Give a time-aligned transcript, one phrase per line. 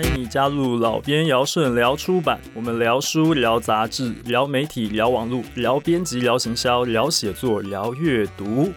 [0.00, 8.72] 欢迎你加入老编姚顺聊出版，我们聊书、聊杂志、聊媒体、聊网络、聊编辑、聊行销、聊写作、聊阅读。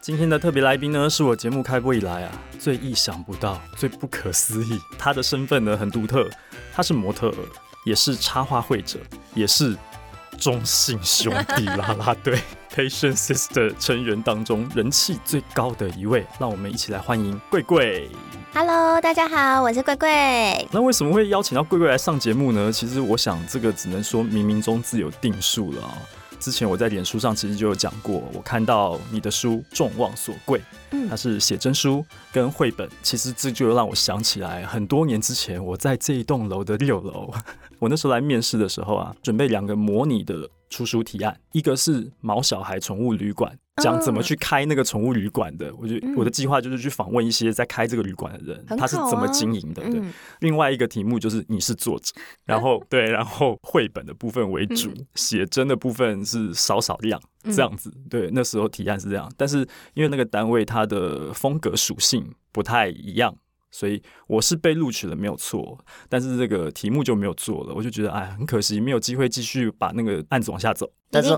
[0.00, 4.80] 今天的特别来宾呢，是我节目开播以来啊最意想不到、最不可思议。
[4.98, 6.26] 他的身份呢很独特，
[6.72, 7.30] 他是模特，
[7.84, 8.98] 也是插画绘者，
[9.34, 9.76] 也是
[10.38, 12.40] 中性兄弟啦啦队
[12.78, 16.24] Passion Sister 成员当中人气最高的一位。
[16.38, 18.08] 让我们一起来欢迎贵贵。
[18.54, 20.64] Hello，大家好，我是贵贵。
[20.70, 22.70] 那为什么会邀请到贵贵来上节目呢？
[22.70, 25.98] 其实我想这个只能说冥冥中自有定数了啊。
[26.38, 30.62] 之前我在脸书上其实就有讲过，我看到你的书《众望所归》，
[31.10, 37.34] 它是写真书跟绘本，其实这就让我想起来很多年之前我在这一栋楼的六楼，
[37.80, 43.58] 我那时候来面试的时候啊，准备两个模拟的出书提案，一个是毛小孩宠物旅馆。
[43.80, 49.88] 讲怎么去开那个宠物旅馆的，我就我的计划就是去访问一些在开这个旅馆的人，他是怎么经营的。
[49.88, 50.02] 对，
[50.40, 52.12] 另外一个题目就是你是作者，
[52.44, 57.88] 然后对，然后绘本的部分为主，写真的部分是少少量这样子。
[58.10, 59.58] 对，那时候提案是这样，但是
[59.94, 63.32] 因为那个单位它的风格属性不太一样。
[63.70, 70.90] 所以我是被录取了，没有错，但是这个题目就没有做了，我就觉得哎，很可惜，没有机会继续把那个案子往下走。
[71.10, 71.36] 但是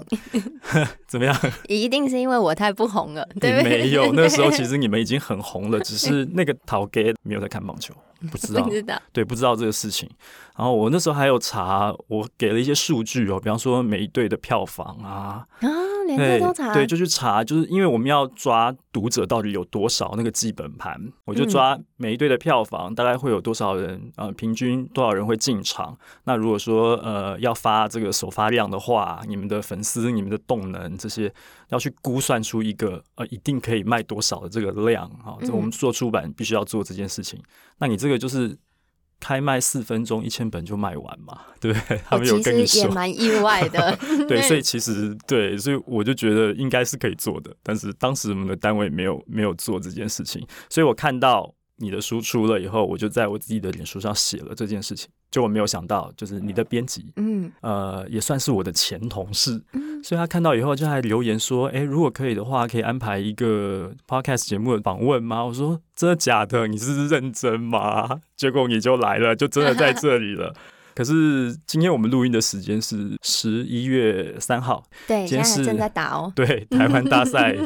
[1.06, 1.36] 怎么样？
[1.68, 3.82] 一定是因为我太不红了，对不对？
[3.82, 7.94] 没有， 那时候其实你们已经很红了，只是那个陶给没有在看棒球，
[8.30, 10.08] 不知道，不知道，对，不知道这个事情。
[10.56, 15.46] 然后我那时候还有查，我给了一些数据哦，比方说每一队的票房啊。
[15.60, 15.68] 啊，
[16.06, 25.96] 连这都查对，就去查，就是因为我们要抓读者到底有多少那个基本盘，我就抓每一队的票房，大概会有多少人，呃，平均多少人会进场。
[26.24, 31.32] 那如果说呃要发这个首发量的话，你们的粉丝、你们的动能这些，
[31.68, 35.36] 要去估算出一个呃一定可以卖多少的这个量啊。
[35.40, 37.42] 这我们做出版必须要做这件事情。
[37.78, 38.58] 那你这个就是。
[39.22, 42.00] 开卖四分钟，一千本就卖完嘛， 对不对？
[42.06, 43.94] 他们有跟你说，也蛮意外的。
[44.26, 51.54] 对， 所以其实对，所以我就觉得应该是可以做的，但是当时我们的单位没有没有做这件事情，所以我看到。
[51.80, 55.08] 你的书出了以后，我就在我自己的脸书上写了这件事情。
[55.30, 66.66] 就我没有想到，就是你的编辑，嗯，呃，也算是我的前同事，嗯，所以他看到以后就还留言说：“哎，如果可以的话，可以安排一个 podcast 节目的访问吗？”我说：“真的假的？
[66.66, 70.52] 你是认真吗？” 结果你就来了，就真的在这里了。
[70.96, 77.56] 可是今天我们录音的时间是十一月三号，对，今天是正在打哦，对，台湾大赛。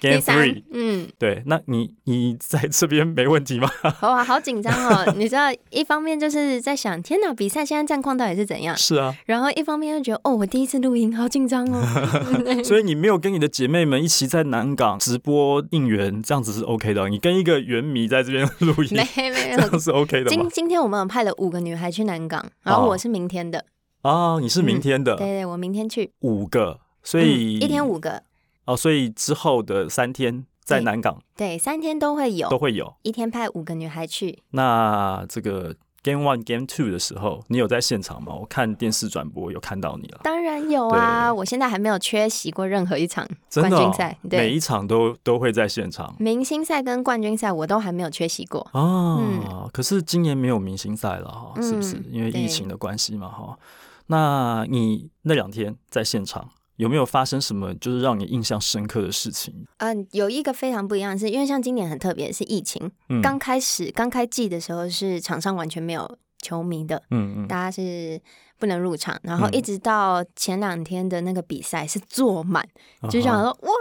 [0.00, 3.70] Game three，嗯，对，那你你在这边没问题吗？
[4.02, 5.12] 哇，好紧张哦！
[5.16, 8.76] 你知道，一方面就是在想，天哪，比赛现在战况到底是怎样？
[8.76, 11.82] 是啊，然后一方面又觉得，哦，我第一次录音，好紧张哦。
[12.64, 17.08] 所以你没有跟你的姐妹们一起在南港直播应援，这样子是 OK 的。
[17.08, 20.30] 你跟一个原迷在这边录音，没没有，这样是 OK 的。
[20.30, 23.64] 今今天我们有派了五个女孩去南港，然后我是明天的。
[24.02, 25.14] 哦，你是明天的？
[25.16, 26.10] 对对，我明天去。
[26.22, 28.22] 五个，所以一天五个。
[28.64, 34.38] 哦，所以之后的三天在南港，对，对，三天都会有，都会有，一天派五个女孩去。
[34.50, 35.74] 那这个
[36.04, 38.32] Game One、Game Two 的时候，你有在现场吗？
[38.34, 40.20] 我看电视转播有看到你了。
[40.22, 46.14] 当然有啊，我现在还没有缺席过任何一场冠军赛，每一场都都会在现场。
[46.18, 51.96] 明星赛跟冠军赛我都还没有缺席过哦，嗯，可是今年没有明星赛了哈，是不是？
[51.96, 53.58] 嗯，因为疫情的关系嘛哈。
[54.06, 56.48] 那你那两天在现场？
[56.76, 59.66] 有没有发生什么就是让你印象深刻的事情？
[59.78, 62.90] 嗯，有一个非常不一样的是，因为像今年很特别，是疫情
[63.22, 68.20] 刚、嗯、开始刚开季的时候，是场上完全没有球迷的，嗯嗯，大家是
[68.58, 72.66] 不能入场，然后一直到前两天的那个比赛是坐满，
[73.02, 73.72] 嗯、就想说哇，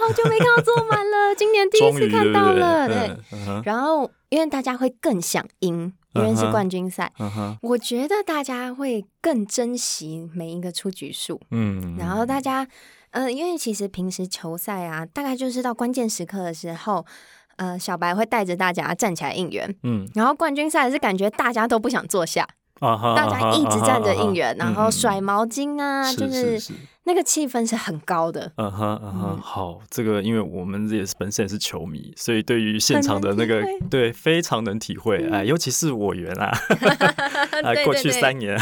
[0.00, 5.92] 好久没看到坐满了，今年第一次看到了，对，对，对，嗯、然后因为大家会更想赢。
[6.16, 7.56] 因为是冠军赛，uh uh.
[7.60, 11.40] 我觉得大家会更珍惜每一个出局数。
[11.50, 12.62] 嗯，然后大家，
[13.10, 17.04] 嗯、呃，因为其实平时球赛啊，大概就是到关键时刻的时候，
[17.56, 19.74] 呃，小白会带着大家站起来应援。
[19.82, 22.46] 嗯，然后冠军赛是感觉大家都不想坐下
[22.78, 26.72] ，uh 大家一直站着应援，uh uh 然后甩毛巾啊，嗯、就是。
[27.06, 36.46] 那个气氛是很高的，嗯哼嗯哼，好，这个因为我们也是本身也是球迷，所以对于现场的那个对非常能体会，哎，尤其是我原啊，
[37.62, 38.56] 啊，过去三年，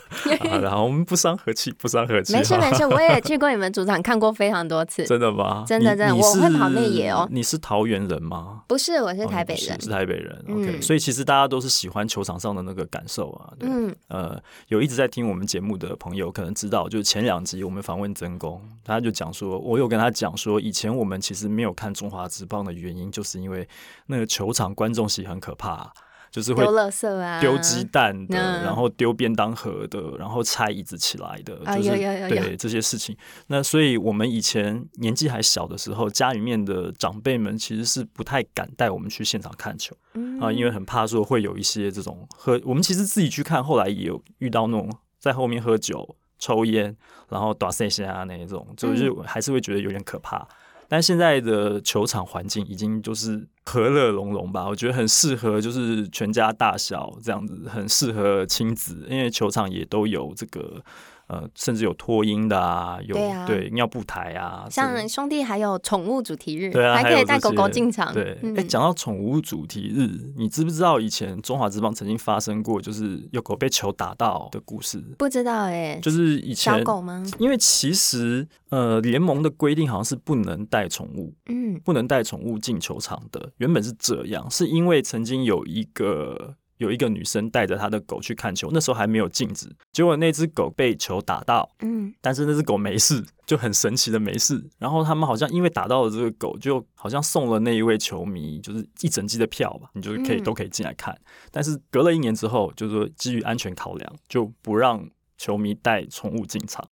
[0.62, 5.64] 然后我们不伤和气，不伤和气，没事 没事，我也去过你们主场看过非常多次，真的吗？
[5.68, 7.28] 真的真的，我会跑内野哦。
[7.30, 8.62] 你是桃园人吗？
[8.66, 10.42] 不是，我是台北人，是台北人。
[10.48, 13.52] OK，所以其实大家都是喜欢球场上的那个感受啊。
[13.60, 17.81] 嗯，呃，有一直在听我们节目的朋友可能知道，就是前两集我们。
[17.82, 23.68] 访问曾公，他就讲说，我有跟他讲说，以前我们其实没有看中华职棒的原因，就是因为
[24.06, 25.92] 那个球场观众席很可怕，
[26.30, 31.90] 就是会丢垃圾啊，丢鸡蛋的，嗯、然后丢便当盒的，然后拆椅子起来的，啊、就是
[32.28, 33.14] 对这些事情。
[33.48, 42.58] 那所以我们以前年纪还小的时候，家里面的长辈们其实是不太敢带我们去现场看球、嗯、啊，因为很怕说会有一些这种喝。
[42.64, 46.96] 我们其实自己去看，后来也有遇到那种在后面喝酒、抽烟，
[47.28, 50.38] 然后打碎虾啊那一种，就是还是会觉得有点可怕。
[50.38, 50.46] 嗯
[50.88, 60.84] 但现在的球场环境已经就是和乐融融吧，我觉得很适合，就是全家大小这样子，很适合亲子，因为球场也都有这个。
[61.32, 68.12] 呃，甚至有脱音的啊，有对，尿布台啊，像兄弟还有宠物主题日，对啊，还可以带狗狗进场。
[68.12, 75.02] 对，哎、嗯，讲到宠物主题日，你知不知道以前中华职棒曾经发生过就是有狗被球打到的故事？
[75.16, 77.24] 不知道哎、欸，就是以前小狗吗？
[77.38, 83.50] 因为其实呃，联盟的规定好像是不能带宠物，嗯，不能带宠物进球场的。
[83.56, 86.56] 原本是这样，是因为曾经有一个。
[86.82, 94.62] 有一个女生带着她的狗去看球，那时候还没有禁止，结果那只狗被球打到，嗯，但是那只狗没事，就很神奇的没事。
[94.78, 101.16] 然后他们好像因为打到了这个狗，就好像送了那一位球迷就是一整季的票吧，你就是可以都可以进来看。
[101.50, 105.08] 但是隔了一年之后，就是说基于安全考量，就不让
[105.38, 106.84] 球迷带宠物进场。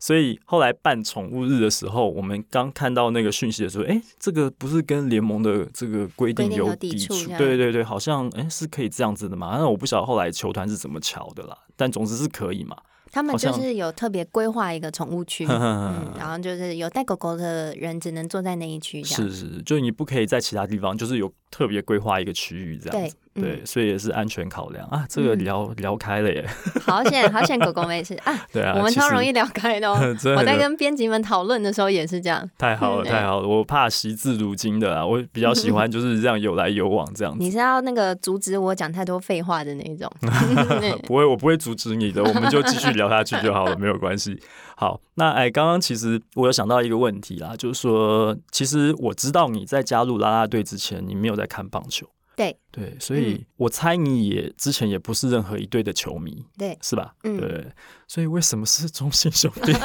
[0.00, 7.14] 所以后来办宠物日的时候，我们刚看到那个讯息的时候，哎、欸，这个不是跟联盟的这个规定有抵触？
[7.36, 9.58] 对对对，好像哎、欸、是可以这样子的嘛？
[9.58, 12.74] 那我不晓得后来球团是怎么瞧的啦，但总之是可以嘛。
[13.12, 23.16] 他们就是有特别规划一个宠物区， 嗯，然后就是有带狗狗的人只能坐在那一区，是是，就是你不可以在其他地方，就是有特别规划一个区域这样子。
[23.16, 25.06] 对，对，所以也是安全考量啊。
[25.08, 26.44] 这个聊、嗯、聊开了耶，
[26.82, 28.46] 好险好险，狗狗没事啊。
[28.52, 29.96] 对啊，我们超容易聊开的哦。
[30.36, 32.48] 我在跟编辑们讨论的时候也是这样。
[32.58, 37.38] 太好了，太好了，我怕惜字如金的啊，我比较喜欢就是这样有来有往这样子。
[37.38, 40.10] 你是要那个阻止我讲太多废话的那一种？
[41.06, 44.38] 不会，我不会阻止你的，我们就继续聊下去就好了，没有关系。
[44.76, 52.06] 好，那哎，刚刚其实我有想到一个问题啦，就是说，其实我知道你在加入啦啦队之前，你没有在看棒球。
[52.40, 57.14] 对对，所以我猜你也之前也不是任何一队的球迷，对，是吧？
[57.24, 57.66] 嗯，对，
[58.08, 59.72] 所以为什么是中信兄弟？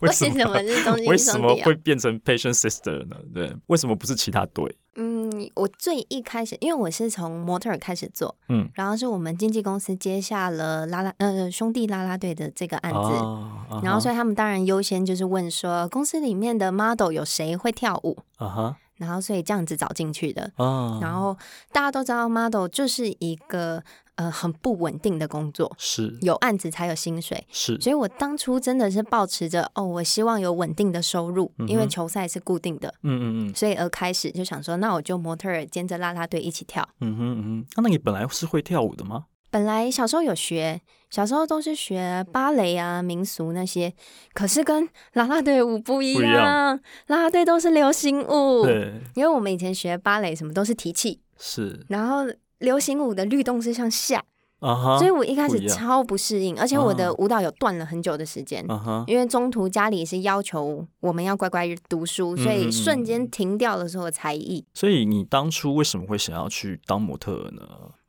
[0.00, 1.08] 为什么是中心兄弟？
[1.08, 3.16] 为什么会变成 Passion Sister 呢？
[3.32, 4.76] 对，为什么不是其他队？
[4.96, 18.18] 嗯，我最一开始，因为我是从模特儿开始做，嗯，然后是我们经纪公司接下了拉拉呃兄弟拉拉队的这个案子，然后所以他们当然优先就是问说，公司里面的 model 有谁会跳舞？
[18.36, 18.76] 啊哈。
[18.96, 20.50] 然后，所以这样子找进去的。
[20.56, 20.98] 哦。
[21.02, 21.36] 然后
[21.72, 23.82] 大家都知道，model 就是一个
[24.14, 27.80] 呃很不稳定的工作，是有案子才有薪水，是。
[27.80, 32.88] 所以我当初真的是抱持着哦，我希望有稳定的收入，嗯、因为球赛是固定的。
[33.02, 33.54] 嗯嗯嗯。
[33.54, 36.88] 所以而开始就想说，那我就模特儿兼着啦啦队一起跳。
[37.00, 37.82] 嗯哼嗯哼。
[37.82, 39.26] 那你本来是会跳舞的吗？
[39.54, 40.80] 本来小时候有学，
[41.10, 43.94] 小时候都是学芭蕾啊、民俗那些，
[44.32, 48.64] 可是跟啦啦队舞不一样，啦啦队都是流行舞。
[48.64, 52.24] 对，因为我们以前学芭蕾什么都是提气，是，然后
[52.58, 54.24] 流行舞的律动是向下。
[54.58, 59.04] Uh huh, 所以我一开始超不适应，而且我的舞蹈有断了很久的时间，uh huh.
[59.06, 64.64] 因为中途家里是要求我们要乖乖读书，所以瞬间停掉的所有才艺。
[64.74, 67.62] 所以你当初为什么会想要去当模特儿呢？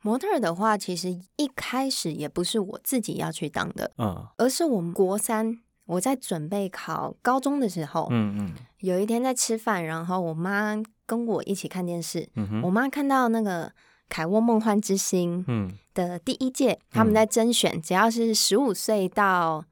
[0.06, 4.28] 模特的话，其实一开始也不是我自己要去当的，嗯、uh，huh.
[4.38, 8.60] 而是我们国三我在准备考高中的时候，嗯嗯、uh，huh.
[8.78, 12.64] 有一天在吃饭，然后我妈跟我一起看电视，uh.
[12.64, 13.72] 我妈看到那个。
[14.08, 15.44] 凯沃梦幻之星
[15.92, 19.64] 的第一届，嗯、他们在甄选，只要是十五岁到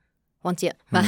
[0.44, 1.02] 忘记 了，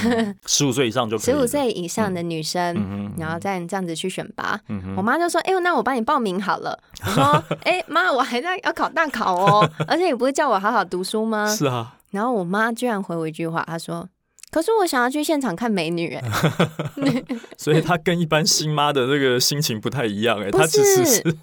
[0.44, 4.60] 十五岁以上就十五岁以上的女生，嗯、然后再这样子去选拔。
[4.68, 7.24] 嗯、我妈就说：“哎、欸，那我帮你报名好了。”我说
[7.64, 11.96] ：“哎、欸，妈，我还在要考大考哦， 而且你不是叫我好好读书吗？”是啊。
[12.10, 14.08] 然后我妈居然回我一句话，她说。
[14.48, 16.22] 可是我想要去现场看美女，哎，
[17.58, 21.36] 所以她跟一般新妈的那个心情不太一样，哎，她其实是，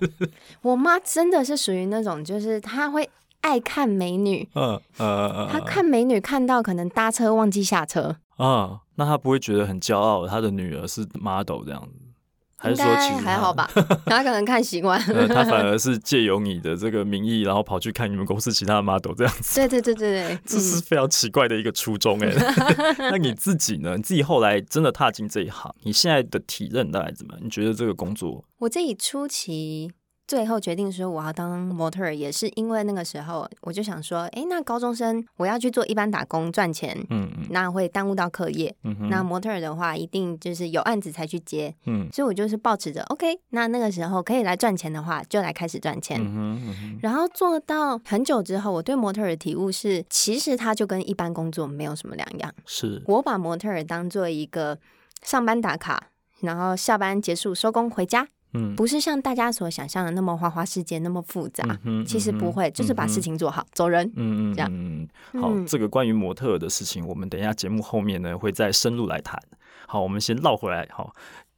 [0.64, 3.08] 我妈真的是属于那种，就是她会
[3.44, 12.00] 爱看美女，嗯嗯，他看美女看到可能搭车忘记下车，嗯，那他不会觉得很骄傲，他的女儿是 model 这样子。
[12.66, 13.70] 应该还好吧，
[14.08, 15.28] 他可能看习惯了。
[15.28, 19.60] 他反而是借由你的这个名义，然后跑去看你们公司其他的 model 这样子。
[19.60, 22.34] 对对对对对， 这是非常奇怪的一个初衷哎。
[23.12, 23.98] 那你自己呢？
[23.98, 27.42] 你自己后来真的踏进这一行，你现在的体认大概怎么样？
[27.44, 28.46] 你觉得这个工作？
[28.60, 29.92] 我自己初期。
[30.34, 53.04] 最后决定说我要当模特儿，也是因为那个时候我就想说，哎，那高中生我要去做一般打工赚钱，嗯嗯，那会耽误到课业，嗯，那模特儿的话一定就是有案子才去接，嗯，所以我就是抱持着，OK，那那个时候可以来赚钱的话，就来开始赚钱，嗯，嗯，然后做到很久之后，我对模特儿的体悟是，其实它就跟一般工作没有什么两样，是。
[53.06, 54.80] 我把模特儿当做一个
[55.22, 56.08] 上班打卡，
[56.40, 58.28] 然后下班结束收工回家。
[58.54, 64.70] 嗯，不是像大家所想象的那么花花世界那么复杂，嗯，其实不会，嗯、就是把事情做好，嗯、走人，嗯嗯，这样。
[64.72, 65.08] 嗯，
[65.42, 69.40] 好，嗯、这个关于模特的事情，我们等一下节目后面呢会再深入来谈。
[69.88, 71.14] 好，我们先绕回来，好，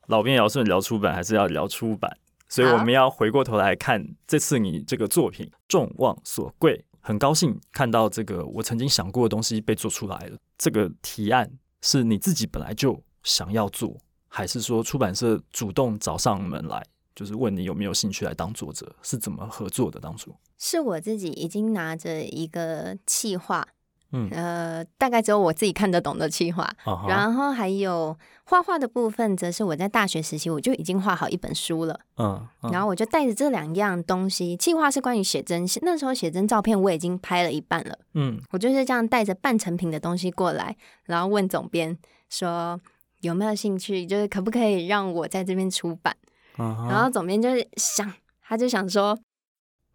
[0.08, 2.18] 老编要顺聊出版还是要聊出版？
[2.48, 10.38] 所以我们要回过头来看这次你这个作品《众望所归》，很高兴看到这个我曾经想过的东西被做出来了。
[10.58, 13.98] 这个提案是你自己本来就想要做？
[14.36, 18.94] 还是说出版社主动找上门来，就是问你有没有兴趣来当作者？
[19.01, 19.98] 是怎么合作的？
[19.98, 23.65] 当初是我自己已经拿着一个企划，
[24.12, 26.70] 嗯，呃，大概只有我自己看得懂的企划，
[27.08, 40.75] 然后还有画画的部分，则是我在大学时期我就已经画好一本书了，嗯，嗯然后我就带着这两样东西，企划是关于写真，那时候写真照片我已经拍了一半了，嗯，我就是这样带着半成品的东西过来，
[41.06, 42.82] 然后问总编说。
[43.25, 44.05] 有没有兴趣？
[44.05, 46.15] 就是可不可以让我在这边出版
[46.58, 46.89] ？Uh huh.
[46.89, 48.13] 然后总编就是想，
[48.48, 49.17] 他就想说，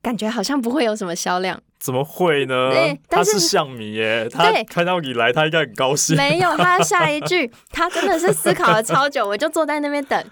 [0.02, 1.62] 感觉好像不会有什么销量。
[1.78, 2.70] 怎么会呢？
[2.74, 6.16] 对，他是象迷耶，对他看到你来，他应该很高兴。
[6.16, 10.24] 没有，他下一句， 他真的是思考了超久，我就坐在那边等。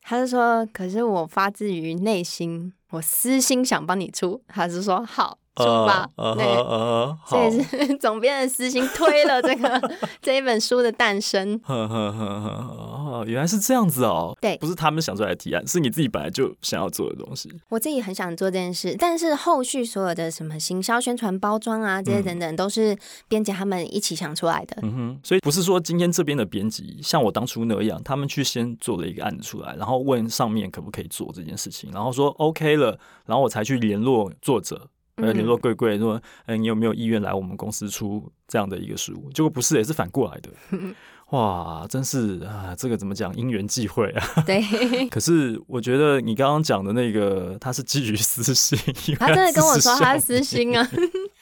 [0.00, 6.44] 他就说：“可是我发自于内心，我私心想帮你出。”他是说：“好。”出吧，对，
[7.30, 11.60] 这也是 总编的私心推了这个 这一本书的诞生。
[11.68, 14.36] 哦，原来是这样子哦。
[14.40, 17.48] 对，不是他们想出来的提案，是你自己本来就想要做的东西。
[17.68, 22.96] 我自己很想做这件事，但是后续所有的什么行销、宣传、包装啊，这些等等，都是
[23.28, 24.76] 编辑他们一起想出来的。
[24.82, 34.88] 嗯哼，所以不是说今天这边的编辑像我当初那样，他们去先做了一个案子出来，然后问上面可不可以做这件事情，然后说 OK 了，然后我才去联络作者。
[35.16, 39.30] 呃，联络贵贵说，哎，你有没有意愿来我们公司出这样的一个书？
[39.32, 40.50] 结果不是，也是反过来的。
[41.30, 43.34] 哇，真是啊，这个怎么讲？
[43.34, 44.42] 因缘际会啊。
[44.44, 44.62] 对。
[45.08, 48.78] 可是我觉得你刚刚讲的那个，他是基于私心。
[49.18, 50.88] 他真的跟我说他私心啊。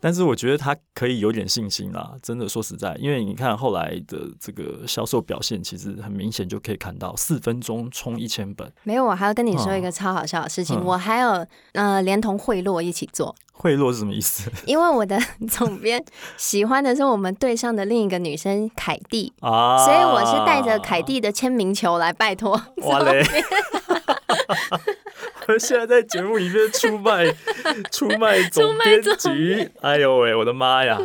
[0.02, 2.14] 但是我觉得他可以有点信心啦。
[2.20, 8.68] 真的说实在，因为你看后来的这个销售表现，其实很明显就可以看到，四分钟冲一千本。
[8.82, 13.32] 没有，我还要跟你说一个超好笑的事情，嗯、我还有呃，连同贿赂一起做。
[13.52, 14.50] 贿赂是什么意思？
[14.66, 15.16] 因为我的
[15.48, 16.04] 总编
[16.36, 22.60] 喜欢的是我们队上的另一个女生凯蒂 啊，所以我是带着凯蒂的签名球来拜托。
[22.78, 23.24] 哇嘞！
[25.48, 27.26] 我现在在节目里面出卖
[27.90, 30.98] 出卖总编辑，哎呦喂，我的妈呀！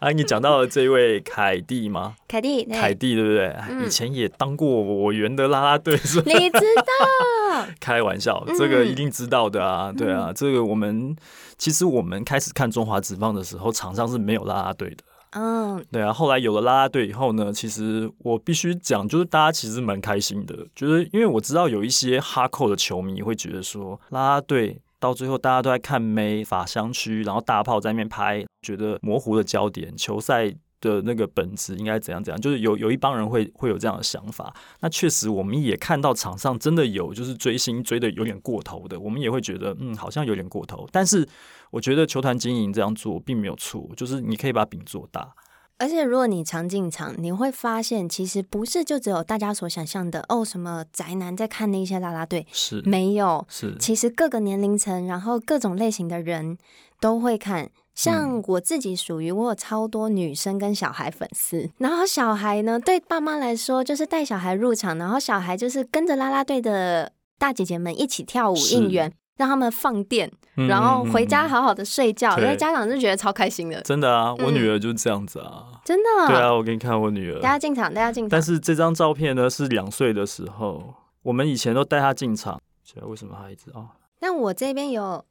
[0.00, 2.14] 啊，你讲到了这位凯蒂吗？
[2.28, 3.54] 凯蒂，凯蒂对不对？
[3.84, 6.32] 以前也当过我园的啦啦队，是吧？
[6.32, 7.66] 你知道？
[7.80, 11.16] 开玩笑，这个一定知道的啊，对啊，这个我们。
[11.58, 14.96] 其实我们开始看中华职棒的时候，场上是没有啦啦队的。
[15.32, 16.12] 嗯，对啊。
[16.12, 34.52] 后来有了啦啦队以后呢，其实我必须讲，就是大家其实蛮开心的，就是因为我知道有一些哈扣的球迷会觉得说，啦啦队到最后大家都在看妹发香区，然后大炮在那边拍，觉得模糊的焦点，球赛的那个本质应该怎样怎样，就是有有一帮人会会有这样的想法。
[34.80, 40.86] 那确实我们也看到场上真的有就是追星追的有点过头的，我们也会觉得嗯好像有点过头。
[40.90, 41.26] 但是
[41.70, 45.32] 我觉得球团经营这样做并没有错，就是你可以把饼做大。
[45.78, 56.58] 而且如果你常进场，你会发现其实不是就只有大家所想象的哦，什么宅男在看那些啦啦队，是没有，是其实各个年龄层，然后各种类型的人
[57.00, 57.70] 都会看。
[57.94, 73.80] 像我自己属于我有超多女生跟小孩粉丝，然后小孩呢，对爸妈来说就是带小孩入场，然后小孩就是跟着啦啦队的大姐姐们一起跳舞应援，让他们放电，然后回家好好的睡觉，因为、嗯、家长就觉得超开心的。
[73.82, 76.28] 真的啊，我女儿就是这样子啊，嗯、真的。
[76.28, 77.40] 对啊，我给你看我女儿。
[77.40, 78.30] 大家进场，大家进场。
[78.30, 83.90] 但是这张照片呢是两岁的时候，我们以前都带她进场，现在为什么还一直啊？
[84.20, 85.24] 那我这边有。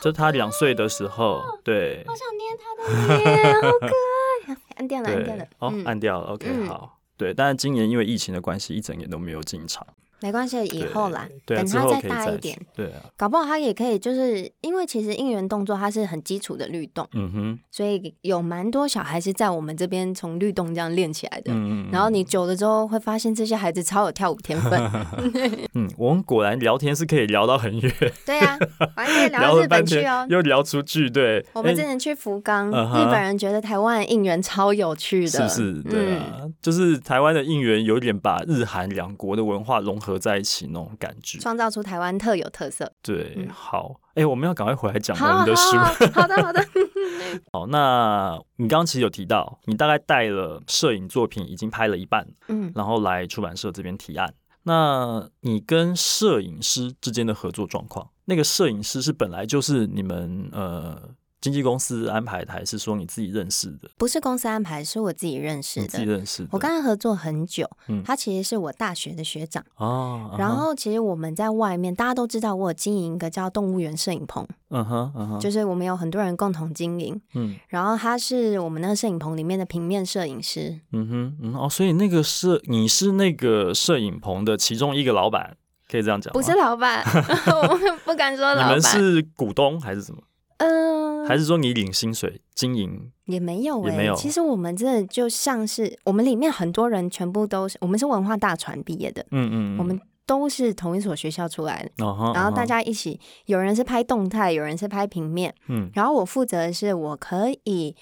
[0.00, 4.56] 就他两岁的时候，对，好想捏他的脸，好可爱。
[4.76, 6.28] 按掉了，按掉了，哦，按掉了。
[6.34, 7.34] OK，好，对。
[7.34, 9.86] 但是今年因为疫情的关系，一整年都没有进场。
[10.20, 24.80] 没关系，以后啦，对等他再大一点，对啊，搞不好他也可以，就是因为其实应援动作它是很基础的律动，嗯哼，所以有蛮多小孩是在我们这边从律动这样练起来的，嗯嗯，然后你久了之后会发现这些孩子超有跳舞天分，
[25.74, 27.92] 嗯，我们果然聊天是可以聊到很远，
[28.26, 28.58] 对啊，
[28.96, 42.88] 还可以聊到日本去哦，又聊出去，对，我们之前去福冈，日本人觉得台湾的应援超有趣的，是是，对啊，就是台湾的应援有点把日韩两国的文化融合在一起那种感觉，创造出台湾特有特色。
[43.02, 45.76] 对，好，哎，我们要赶快回来讲我们的书。
[46.14, 46.64] 好的，好的。
[47.52, 54.32] 好，那你刚刚其实有提到，你大概带了摄影作品，已经拍了一半，嗯，然后来出版社这边提案。
[54.62, 61.10] 那你跟摄影师之间的合作状况，那个摄影师是本来就是你们呃。
[61.40, 63.88] 经纪公司安排的，还是说你自己认识的？
[63.96, 65.86] 不是公司安排，是我自己认识的。
[65.86, 66.48] 自己认识的。
[66.52, 70.34] 我跟他合作很久，嗯，他其实是我大学的学长哦。
[70.38, 77.56] 然后其实我们在外面，大家都知道我有经营一个叫动物园摄影棚，嗯哼，嗯哼，就是我们有很多人共同经营，嗯。
[77.68, 85.56] 然后他是我们那个摄影棚里面的平面摄影师，嗯哼，嗯哦，所以那个摄你是那个摄影棚的其中一个老板，
[85.88, 86.32] 可以这样讲？
[86.32, 87.04] 不是老板，
[87.62, 88.66] 我不敢说老板。
[88.66, 90.20] 你们是股东还是什么？
[90.58, 94.14] 嗯，还是说你领薪水经营也没有、欸，也没有。
[94.14, 107.96] 其实我们真的就像是我们里面很多人全部都是，我们是文化大传毕业的，嗯，嗯嗯，我们都是同一所学校出来的，哦、然后大家一起，有人是拍动态，有人是拍平面，嗯，然后我负责的是我可以。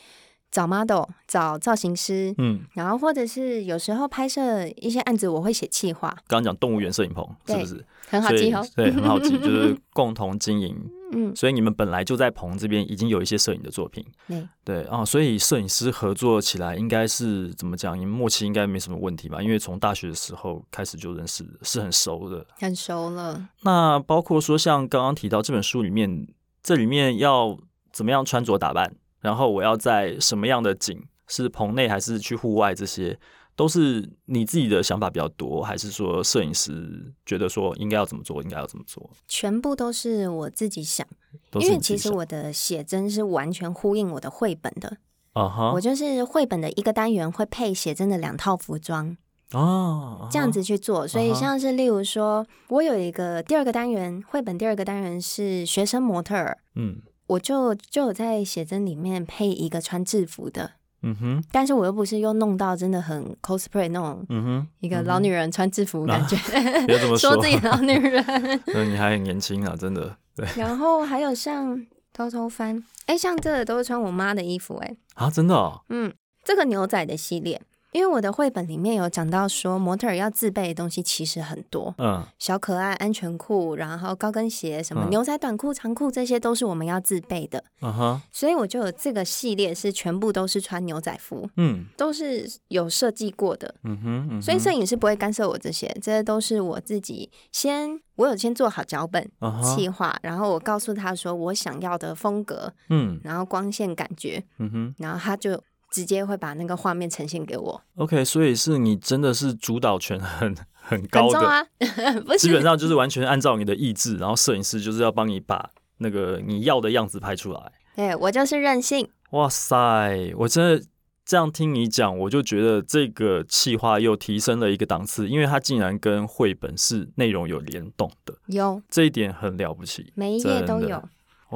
[0.49, 6.08] 找 model，找造型师，嗯，然后或者是有时候拍摄一些案子，我会写企划。
[6.26, 8.50] 刚刚讲动物园摄影棚是不是很好记？
[8.75, 10.75] 对，很好记，就是 共同经营。
[11.12, 14.04] 嗯，所以你们本来就在棚这边已经有一些摄影的作品。
[14.28, 17.98] 嗯对啊，所以摄影师合作起来应该是怎么讲？
[17.98, 19.40] 你们默契应该没什么问题吧？
[19.40, 23.48] 因为从大学的时候开始就认识，是很熟的，很熟了。
[23.62, 26.26] 那包括说像刚刚提到这本书里面，
[26.62, 27.56] 这里面要
[27.92, 28.96] 怎么样穿着打扮？
[29.20, 33.18] 然后我要在什么样的景，是棚内还是去户外，这些
[33.56, 39.10] 都是你自己的想法比较多，还是说摄影师觉得说应该要怎么做，应该要怎么做？
[39.26, 41.06] 全部都是我自己想，
[41.54, 44.98] 因为其实我的写真是完全呼应我的绘本的。
[45.32, 49.16] 啊哈，我就是绘本的一个单元会配写真的两套服装
[49.52, 51.08] 哦，这样子去做。
[51.08, 57.00] 所以像是例如说，我有一个第二个单元，绘本第二个单元是学生模特儿，嗯。
[57.28, 60.74] 我就就有在写真里面配一个穿制服的，
[61.07, 66.37] 嗯哼，但是我又不是又弄到真的很 cosplay 那种，嗯哼，一个老女人穿制服感觉，
[66.87, 68.25] 别这么说，说自己老女人，
[68.66, 70.47] 那，你还很年轻啊，真的，对。
[70.57, 71.81] 然后还有像
[72.12, 76.12] 偷偷翻，哎、欸，像这个都是穿我妈的衣服、欸，哎，啊，真的、哦，嗯，
[76.45, 77.62] 这个牛仔的系列。
[77.96, 94.28] 因为我的绘本里面有讲到说，模特儿要自备的东西其实很多，嗯，小可爱、安全裤，然后高跟鞋，什么牛仔短裤、长裤，这些都是我们要自备的，嗯哼，所以我就有这个系列是全部都是穿牛仔服，嗯，都是有设计过的，嗯哼，嗯。
[94.28, 99.26] 哼，所以摄影师不会干涉我这些，这些都是我自己先，我有先做好脚本、
[99.62, 105.59] 企划，然后我告诉他说我想要的风格，嗯，然后光线感觉，嗯哼，然后他就。
[105.96, 107.82] 直接会把那个画面呈现给我。
[107.94, 111.66] OK，所以是你真的是主导权很 很高的，啊、
[112.37, 117.72] 基本上就是完全按照你的意志，然后摄影师就是要帮你把那个你要的样子拍出来。
[117.94, 119.09] 对，我就是任性。
[119.30, 120.85] 哇塞，我真的
[121.24, 131.02] 这样听你讲，我就觉得这个企划又提升了一个档次，因为它竟然跟绘本是内容有联动的，有这一点很了不起，每一页都有。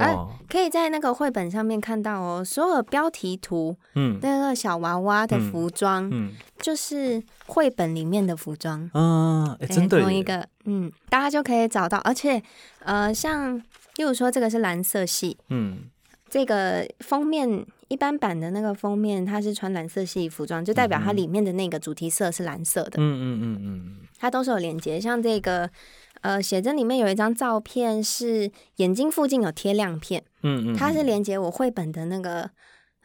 [0.01, 12.43] 啊，可以在那个绘本上面看到哦，所有标题图，嗯，那个小娃娃的服装，嗯，就是绘本里面的服装，嗯，真的同一个，嗯，大家就可以找到，而且，
[12.81, 13.57] 呃，像，
[13.97, 15.85] 例如说这个是蓝色系，嗯，
[16.29, 25.71] 这个封面一般版的那个封面，它是穿蓝色系服装，就代表它里面的那个主题色是蓝色的，嗯嗯嗯嗯，它都是有连接，像这个。
[26.23, 32.51] 呃，写真里面有一张照片，是眼睛附近有贴亮片，嗯嗯，它是连接我绘本的那个，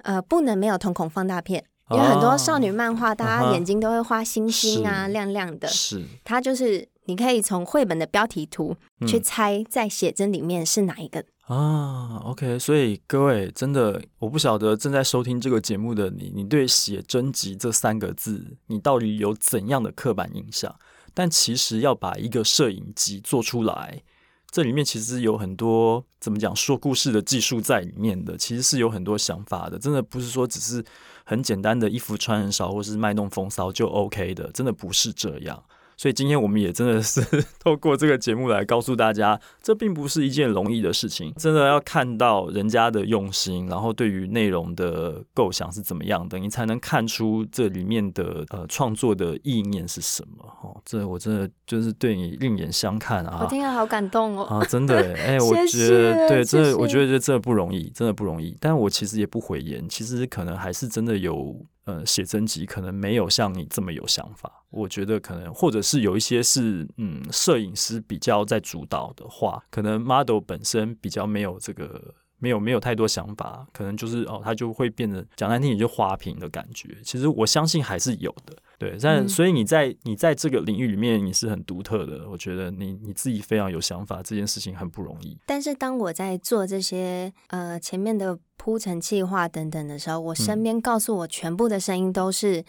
[0.03, 8.75] 呃，不能没有瞳孔放大片，因为、很多少女漫画，大家眼睛都会画星星啊，亮亮的，是，它就是你可以从绘本的标题图
[9.07, 20.75] 去猜在写真里面是哪一个、嗯、啊，OK，所以各位真的，我不晓得正在收听这个节目的你，你对写真集这三个字，你到底有怎样的刻板印象？
[21.15, 24.03] 但其实要把一个摄影机做出来，
[24.51, 29.79] 这里面其实有很多怎么讲说故事的技术在里面的，其实是有很多想法的。
[29.79, 30.85] 真的不是说只是
[31.23, 35.63] 很简单的衣服穿很少或是卖弄风骚就 OK 的，真的不是这样。
[35.97, 37.21] 所以今天我们也真的是
[37.59, 41.33] 透过这个节目来告诉大家，这并不是一件容易的事情。
[41.37, 50.45] 真的要看到人家的用心，然后对于内容的构想是怎么样的，你才能看出这里面的呃创作的意念是什么。
[50.61, 53.39] 哦，这我真的就是对你另眼相看啊！
[53.43, 54.43] 我听了好感动哦！
[54.45, 58.57] 啊，真的，哎、 欸，我觉得对，真的，我觉得这真的不容易，真的不容易。
[58.59, 61.65] 但我其实也不讳言，其实可能还是真的有。
[61.85, 72.13] 呃，写真集可能没有像你这么有想法，我觉得可能或者是有一些是，嗯，摄影师比较在主导的话，可能 model 本身比较没有这个。
[72.45, 76.95] 没有没有太多想法，可能就是哦，他就会变得讲难听点就花瓶的感觉。
[77.03, 78.95] 其实我相信还是有的，对。
[79.01, 85.35] 但、嗯、所以你在你在这个领域里面你是很独特的，我觉得你你自己非常有想法，这件事情很不容易。
[85.47, 92.65] 但是当我在做这些呃前面的铺陈、计划等等的时候，我身边告诉我全部的声音都是、嗯、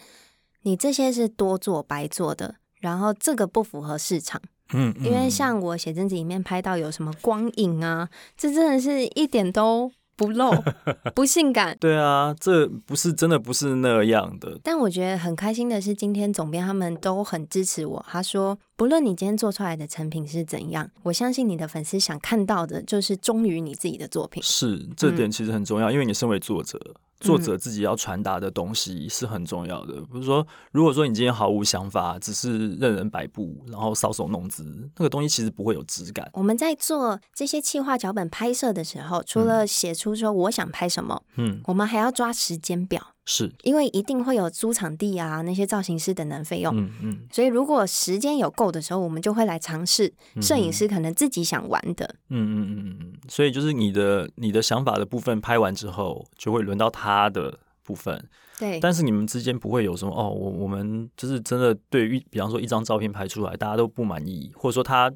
[0.63, 4.41] 你这些是多做白做的，然后这个不符合市场。
[4.73, 10.51] 嗯，因为像我写真集里面拍到有什么光影啊，这真的是一点都不露，
[11.13, 11.77] 不性感。
[11.79, 14.59] 对啊，这不是真的不是那样的。
[14.63, 18.03] 但我觉得很开心的是，今天总编他们都很支持我。
[18.09, 24.41] 他说，不论你今天做出来的成品是怎样，我相信你的粉丝想看到的就是忠于你自己的作品。
[24.41, 26.79] 是，这点其实很重要，嗯、因为你身为作者。
[27.19, 29.93] 作者自己要传达的东西是很重要的。
[30.01, 34.63] 比如说，如果说你今天毫无想法，只是任人摆布，然后搔首弄姿，
[34.97, 36.29] 那个东西其实不会有质感。
[36.33, 43.13] 我们在做这些企划脚本拍摄的时候，除了写出说我想拍什么，嗯，我们还要抓时间表。
[43.29, 46.73] 是，因为一定会有租场地啊，那些造型师等等费用。
[46.73, 52.05] 嗯嗯，所以如果时间有够的时候，我们就会来尝试摄影师可能自己想玩的。
[52.29, 58.29] 嗯嗯嗯嗯，所以就是你的你的想法的部分拍完之后，就会轮到他的部分。
[58.57, 65.11] 对，但是你们之间不会有什么哦，我我们就是真的对于，比方说一张照片拍出来，大家都不满意，或者说他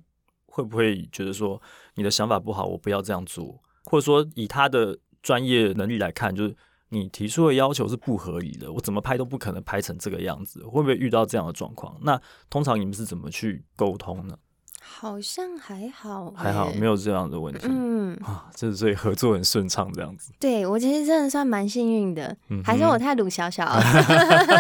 [0.47, 1.61] 会不会觉得说
[1.95, 6.53] 你的想法不好，我不要这样做，或者说以他的专业能力来看，就是。
[6.93, 11.95] 你提出的要求是不合理的，我怎么拍都不可能拍成这个样子，会不会遇到这样的状况？
[12.01, 14.37] 那通常你们是怎么去沟通呢？
[14.83, 17.61] 好像还好，还好没有这样的问题。
[17.63, 20.33] 嗯啊，就是所以合作很顺畅这样子。
[20.37, 23.81] 对，我其实真的算蛮幸运的，嗯、还是我太鲁小小了。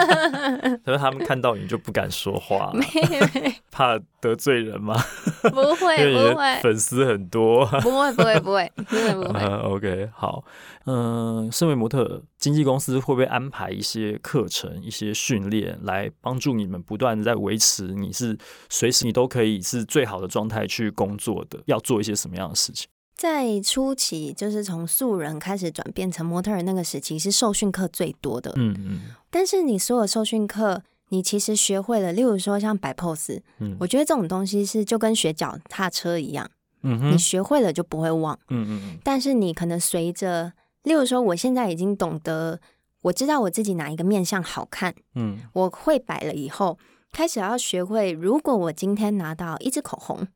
[0.85, 2.85] 可是他们看到你就不敢说话，没
[3.33, 4.95] 没 怕得罪人吗？
[5.41, 7.65] 不会不会，粉丝很多。
[7.81, 9.39] 不会不会不会，真的不会。
[9.39, 10.45] Uh, OK，好，
[10.85, 17.87] 嗯、呃，身为模特，经纪公司会不会安排一些课程、一些训练来帮助你们不断的在维持？
[17.93, 18.37] 你是
[18.69, 22.87] 随时你都可以是最好的状态去工作的，要做一些什么样的事情？
[23.15, 28.51] 在初期，就是从素人开始转变成模特儿那个时期，是受训课最多的。
[28.55, 28.99] 嗯嗯。
[29.29, 36.49] 但是你所有受训课，你其实学会了，例如说像摆 pose，嗯，我觉得这种东西是就跟学脚踏车一样，
[36.81, 38.33] 嗯哼，你学会了就不会忘。
[38.49, 38.97] 嗯嗯。
[39.03, 42.59] 但是你可能随着，例如说，我现在已经懂得，
[43.01, 46.77] 我知道我自己哪一个面相好看，嗯，我会摆了以后，
[47.11, 50.27] 开始要学会，如果我今天拿到一支口红。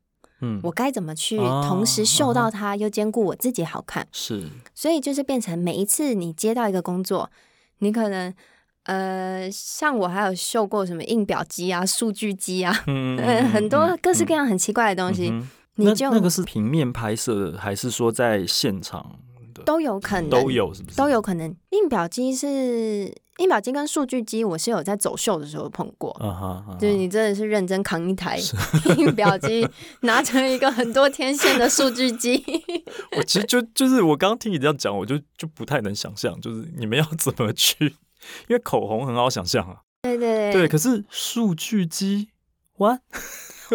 [0.42, 4.02] 嗯，我该怎么去同时嗅到它，又兼顾我自己好看？
[4.02, 7.30] 哦、是，所以就是变成每一次你接到一个工作，
[7.78, 8.34] 你可能
[8.82, 12.70] 呃，像我还有秀过什么印表机啊、数据机啊，
[13.50, 15.30] 很多各式各样很奇怪的东西。
[15.30, 19.35] 嗯、你就那，那个是平面拍摄的，还是说在现场的？
[19.66, 20.96] 都有可能，都有是不是？
[20.96, 21.54] 都有可能。
[21.70, 23.12] 印表机是。
[23.38, 26.80] 印表机跟数据机，我是有在走秀的时候碰过，uh -huh, uh -huh.
[26.80, 28.38] 就是你真的是认真扛一台
[28.96, 29.68] 印表机，
[30.00, 32.42] 拿着一个很多天线的数据机。
[33.14, 37.84] 我其实就就是我刚刚听你这样讲，我就就不太能想象，就是你们要怎么去，
[38.48, 39.82] 因为口红很好想象啊。
[40.00, 42.30] 对对对，对，可是数据机
[42.78, 43.00] ，what？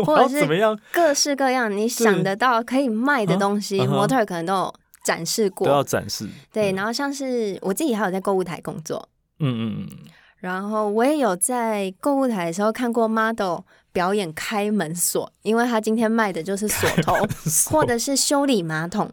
[0.03, 0.79] 或者是怎么样？
[0.91, 6.27] 各式各样你想得到可以卖的东西，模特可能都有展示过，都要展示。
[6.51, 9.07] 对，然后像是我自己还有在购物台工作。
[9.39, 9.97] 嗯嗯嗯，
[10.37, 13.61] 然后我也有在购物台的时候看过 model
[13.91, 17.15] 表演开门锁，因为他今天卖的就是锁头，
[17.71, 19.09] 或者是修理马桶，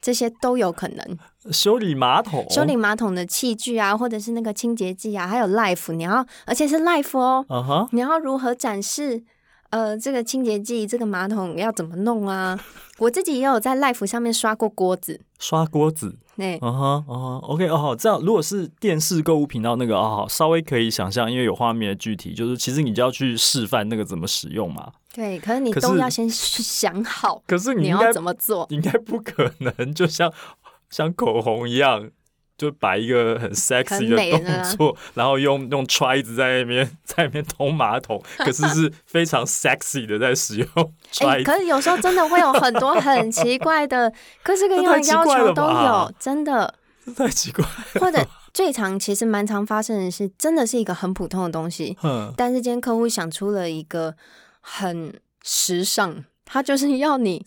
[0.00, 1.18] 这些都有可能。
[1.52, 7.88] 修理马桶，修理马桶的器具啊，或者是那个清洁剂啊，还有 life，你要，而且是 life 哦，uh -huh.
[7.92, 9.22] 你要如何展示？
[9.70, 12.58] 呃，这个清洁剂，这个马桶要怎么弄啊？
[12.98, 16.16] 我自己也有在 life 上面刷过锅子，刷锅子。
[16.36, 24.92] 对，嗯哼，嗯哼，OK，哦，好，这样如果是电视购物频道那个，哦，好稍微可以想象，因为有画面的具体，就是其实你就要去示范那个怎么使用嘛。
[25.14, 28.66] 对，可是你都要先想好，可是你，你要怎么做？
[28.68, 30.30] 应该不可能，就像
[30.90, 32.10] 像口红一样，
[32.58, 40.68] 就摆一个很 sexy 的动作， 然后用用揣子在那边 在那边通马桶， 可是是非常 sexy 的在使用
[41.12, 41.44] 揣子。
[41.44, 46.74] 可是有时候真的会有很多很奇怪的各式各样的要求都有，真的
[47.14, 47.64] 太奇怪。
[48.00, 51.96] 或者最常其实蛮常发生的是，真的是一个很普通的东西，
[52.36, 54.14] 但是今天客户想出了一个
[54.60, 57.44] 很时尚，他就是要你。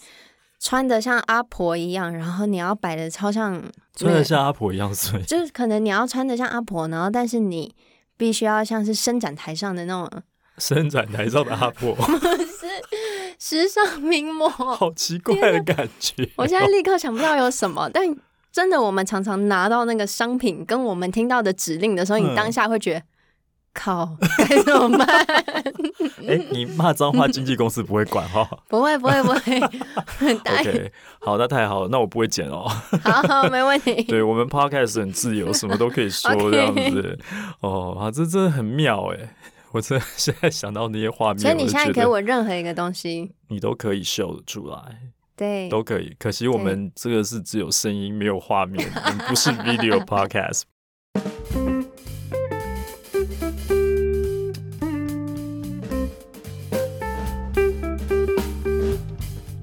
[0.60, 3.64] 穿的像阿婆一样，然后你要摆的超像，
[3.96, 7.74] 穿的像阿婆一样，所以就是可能你要穿的像阿婆，然后但是你
[8.18, 10.22] 必须要像是伸展台上的那种
[10.58, 11.96] 伸展台上的阿婆，
[13.40, 16.30] 是时尚名模，好奇怪的感觉。
[16.36, 18.04] 我现在立刻想不到有什么，但
[18.52, 23.04] 真的，我们常常拿到那个商品跟我们听到的指令的时候，你当下会觉得。
[23.74, 25.08] 靠，该怎么办？
[26.28, 28.48] 哎、欸，你骂脏话，经纪公司不会管哈？
[28.68, 29.60] 不会，不会，不会。
[30.60, 32.68] OK，好，那太好了，那我不会剪哦。
[33.04, 34.04] 好好，没问题。
[34.10, 37.18] 对，我们 Podcast 很自由，什么都可以说 这样子。
[37.62, 39.36] 哦，啊，这真的很妙哎！
[39.72, 44.80] 我真的现在想到那些画面，所以你现在给我任何一个东西，你都可以秀出来，
[45.38, 46.16] 对，都可以。
[46.18, 48.90] 可惜我们这个是只有声音，没有画面，
[49.28, 50.64] 不是 Video Podcast。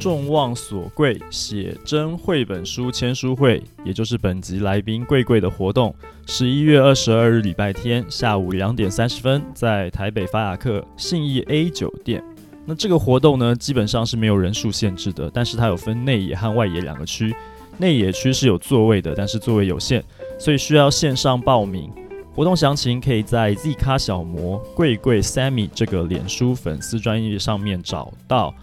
[0.07, 5.93] 众望所归写真绘本书签书会，也就是本集来宾贵贵的活动，
[6.29, 12.23] 十一月二十二日礼拜天下午两点三十分，在台北法雅克信义 A 酒店。
[12.67, 17.35] 那这个活动呢，基本上是没有人数限制的，但是它有分内野和外野两个区。
[17.79, 20.01] 内野区是有座位的，但是座位有限，
[20.39, 21.91] 所以需要线上报名。
[22.33, 28.55] 活动详情可以在 Z 咖小魔贵贵 Sammy 这个脸书粉丝专页上面找到。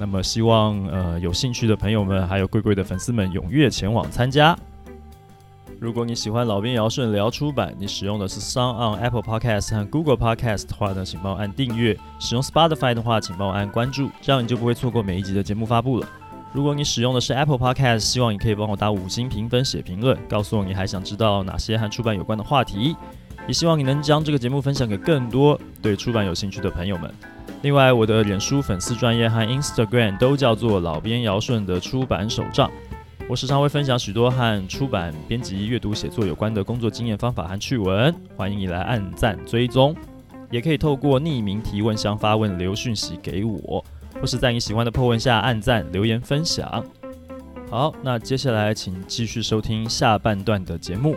[0.00, 4.56] 那么希望呃有兴趣的朋友们，还有贵贵的粉丝们踊跃前往参加。
[5.78, 16.08] 如果你喜欢老兵尧舜聊出版，你使用的是 SoundOn Apple Podcast 和 Google Podcast 的话呢，请帮我按订阅；使用 Spotify 的话，请帮我按关注，这样你就不会错过每一集的节目发布了。
[16.52, 22.96] 如果你使用的是 Apple Podcast，希望你可以帮我打五星评分、写评论，告诉我你还想知道哪些和出版有关的话题。
[23.46, 27.12] 也希望你能将这个节目分享给更多对出版有兴趣的朋友们。
[27.62, 32.70] 另外，我的脸书粉丝专页和 Instagram 都叫做老编尧舜的出版手账。
[33.28, 39.94] 我时常会分享许多和出版、编辑、阅读、写作有关的工作经验、方法和趣闻，欢迎你来按赞追踪。
[40.50, 43.84] 也可以透过匿名提问箱发问、留讯息给我，
[44.20, 46.84] 或是在你喜欢的破文下按赞留言分享。
[47.70, 51.16] 好，那接下来请继续收听下半段的节目。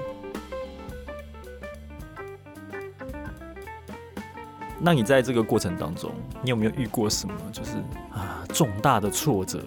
[4.79, 6.11] 那你在这个过程当中，
[6.41, 7.71] 你有没有遇过什么就是
[8.11, 9.61] 啊重大的挫折？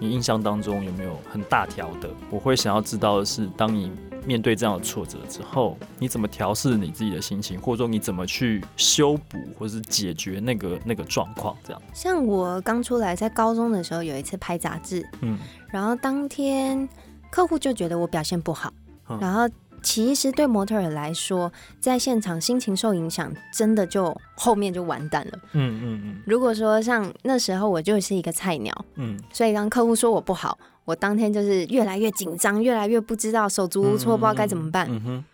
[0.00, 2.08] 你印象当中有没有很大条的？
[2.30, 3.90] 我会想要知道的是，当你
[4.24, 11.56] 面对这样的挫折之后，你怎么调试你自己的心情，或者说你怎么去修补或是解决那个那个状况？
[11.64, 11.82] 这样。
[11.92, 16.88] 像我刚出来，在高中的时候有一次拍杂志，嗯，然后当天
[17.30, 18.72] 客户就觉得我表现不好，
[19.08, 19.48] 嗯、然后。
[19.80, 25.38] 其实对模特儿来说，在现场心情受影响，真的就后面就完蛋了。
[25.52, 26.22] 嗯嗯嗯。
[26.26, 34.88] 如果说像那时候我就是一个菜鸟，嗯，所以当客户说我不好，我当天就是越来越紧张，越来越不知道手足无措，不知道该怎么办。
[34.90, 35.24] 嗯哼。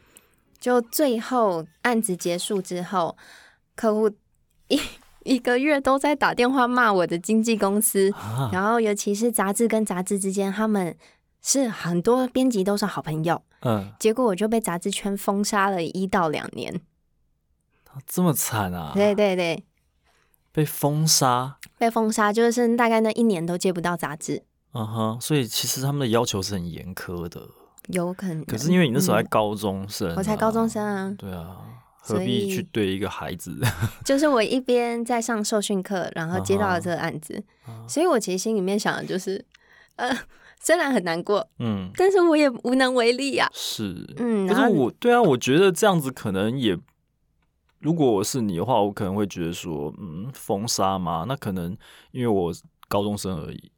[0.59, 3.17] 就最后案子结束之后，
[3.77, 4.11] 客户
[4.67, 4.81] 一
[5.23, 8.13] 一个月都在打电话骂我的经纪公司，
[8.51, 10.97] 然后尤其是杂志跟杂志之间，他们。
[11.47, 16.81] 是很多编辑都是好朋友，嗯，结果我就被杂志圈封杀了一到两年，
[18.07, 18.93] 这么惨啊！
[18.95, 19.63] 对对对，
[20.51, 24.43] 被封杀，被封杀，就是大概那一年都接不到杂志。
[24.75, 27.49] 嗯哼，所以其实他们的要求是很严苛的，
[27.89, 28.45] 有可能。
[28.45, 31.57] 可是因为你那时候还高中生，啊嗯，我才高中生啊，对啊，
[32.01, 33.57] 何必去对一个孩子？
[34.05, 39.45] 就是我一边在上受训课，然后接到了这个案子，嗯，所以我其实心里面想的就是，
[39.97, 40.17] 呃。
[40.61, 43.53] 虽然很难过，嗯，但是我也无能为力呀、啊。
[43.53, 46.75] 是，嗯，可是我对啊，我觉得这样子可能也，
[47.81, 51.77] 如果我是你的话，我可能会觉得说，嗯，封杀嘛，那可能
[52.13, 52.51] 因为我
[52.89, 53.71] 高中生而已，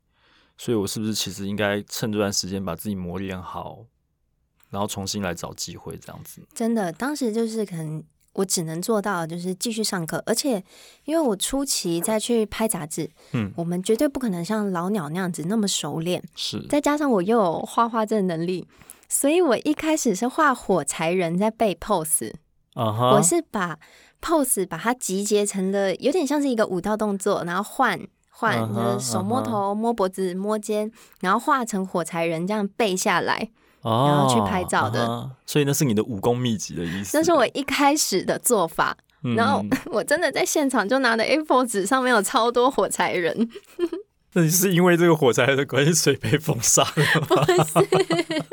[0.57, 3.85] 所以我是不是其实应该趁这段时间把自己磨练好，
[4.71, 6.41] 然后重新来找机会这样子？
[6.55, 8.03] 真的，当时就是可能。
[8.37, 10.63] 我只能做到就是继续上课，而且
[11.05, 16.61] 因为我初期再去拍杂志，嗯，我们绝对不可能像老鸟那样子那么熟练，是。
[16.69, 18.69] 再加上我又有画画这能力，
[19.09, 22.31] 所以我一开始是画火柴人在背 pose，
[22.75, 23.79] 啊哈，我是把
[24.21, 27.99] pose 把它集结成了有点像是一个舞蹈动作，然后换
[28.39, 29.75] 换、uh -huh, 就是手摸头、uh.
[29.75, 33.49] 摸脖子、摸肩，然后画成火柴人这样背下来。
[33.81, 35.09] 哦，然后去拍照的。
[35.09, 37.17] 啊、所以那是你的武功秘籍的意思？
[37.17, 38.95] 那是我一开始的做法。
[39.23, 43.49] 嗯、然后 我真的在现场就拿的 A4 纸上面有超多火柴人。
[44.35, 47.43] 那你是因为这个火柴的关系，水被封杀了吗？
[47.47, 48.45] 不是，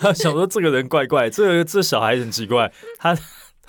[0.00, 3.14] 他想说这个人怪怪，这个这小孩很奇怪，他。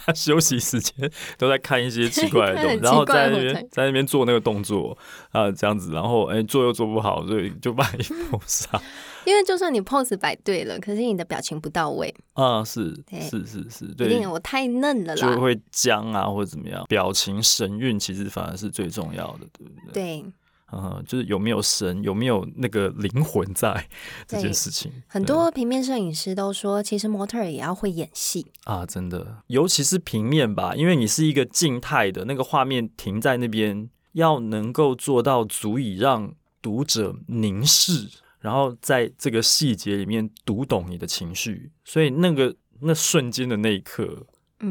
[0.07, 4.97] 他休息时间都在看一些奇怪的 东西，然后在那边在那边做那个动作
[5.31, 8.81] 啊，这样子，然后哎、欸、做又做不好，所以就把你 pose 上。
[9.25, 12.95] 因为就算你 pose 摆对了，可是你的表情不到位啊，是
[13.29, 20.21] 是是是，对，一定我太嫩了啦，就会僵啊或者怎么样，表情神韵其实反而是最重要的，对不对？
[20.21, 20.25] 对。
[20.69, 23.87] 嗯，就是有没有神，有没有那个灵魂在
[24.27, 24.91] 这件事情。
[25.07, 38.09] 很多平面摄影师都说，其实模特儿也要会演戏啊，真的，尤其是平面吧，因为你是一个静态的那个画面停在那边，要能够做到足以让读者凝视，
[38.41, 44.25] 然后在这个细节里面读懂你的情绪，所以那个那瞬间的那一刻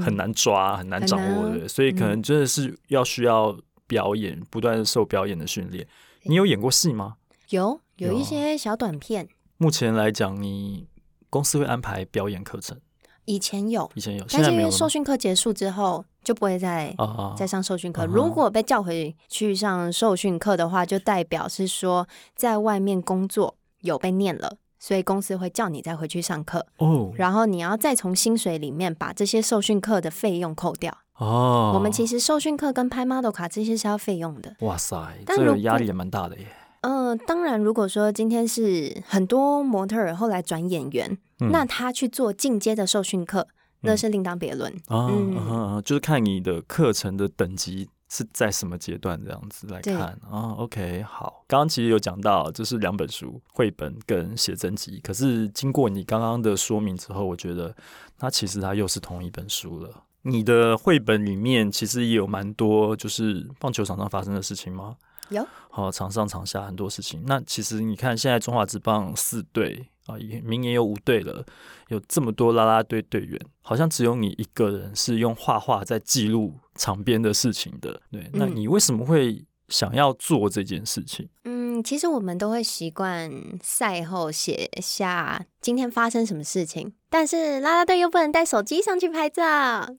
[0.04, 3.58] 很难抓，嗯、很难掌握的，所以可能真的是要需要。
[3.86, 5.86] 表演不断受表演的训练，
[6.22, 7.16] 你有演过戏吗？
[7.50, 9.28] 有，有一些小短片。
[9.58, 10.88] 目前来讲，你
[11.30, 12.78] 公司会安排表演课程？
[13.24, 14.24] 以前有，以前有。
[14.30, 16.94] 但是受训课结束之后就不会再
[17.36, 18.06] 再上受训课。
[18.06, 27.12] 如果被叫回去上受训课的话，就代表是说在外面工作有被念了，所以公司会叫你再回去上课哦。
[27.16, 30.96] 然后你要再从薪水里面把这些受训课的费用扣掉。
[31.18, 34.54] 哦，我们其实受训课跟拍 model 卡这些是要费用的。
[34.60, 36.46] 哇塞，这个压力也蛮大的耶。
[36.82, 43.48] 嗯、呃，当然，如果说今天是很多模特儿后来转演员，嗯、那他去做进阶的受训课，
[43.80, 44.72] 那是另当别论。
[44.88, 50.18] 啊、就是看你的课程的等级是在什么阶段这样子来看啊。
[50.30, 55.00] 哦、OK，好，刚刚其实有讲到，就是两本书，绘本跟写真集。
[55.02, 57.74] 可是经过你刚刚的说明之后，我觉得
[58.18, 59.90] 它其实它又是同一本书了。
[60.26, 64.96] 你的绘本里面其实也有蛮多，就是棒球场上发生的事情吗？
[65.28, 67.22] 有，好，场上场下很多事情。
[67.26, 71.44] 那其实你看，现在中华职棒四队啊，明年有五队了，
[71.88, 78.00] 有这么多啦啦队队员，好像只有你一个人是用画画在记录场边的事情的。
[78.10, 81.28] 对，那你为什么会想要做这件事情？
[81.44, 83.30] 嗯，其实我们都会习惯
[83.62, 86.92] 赛后写下今天发生什么事情。
[87.08, 89.42] 但是啦啦队又不能带手机上去拍照，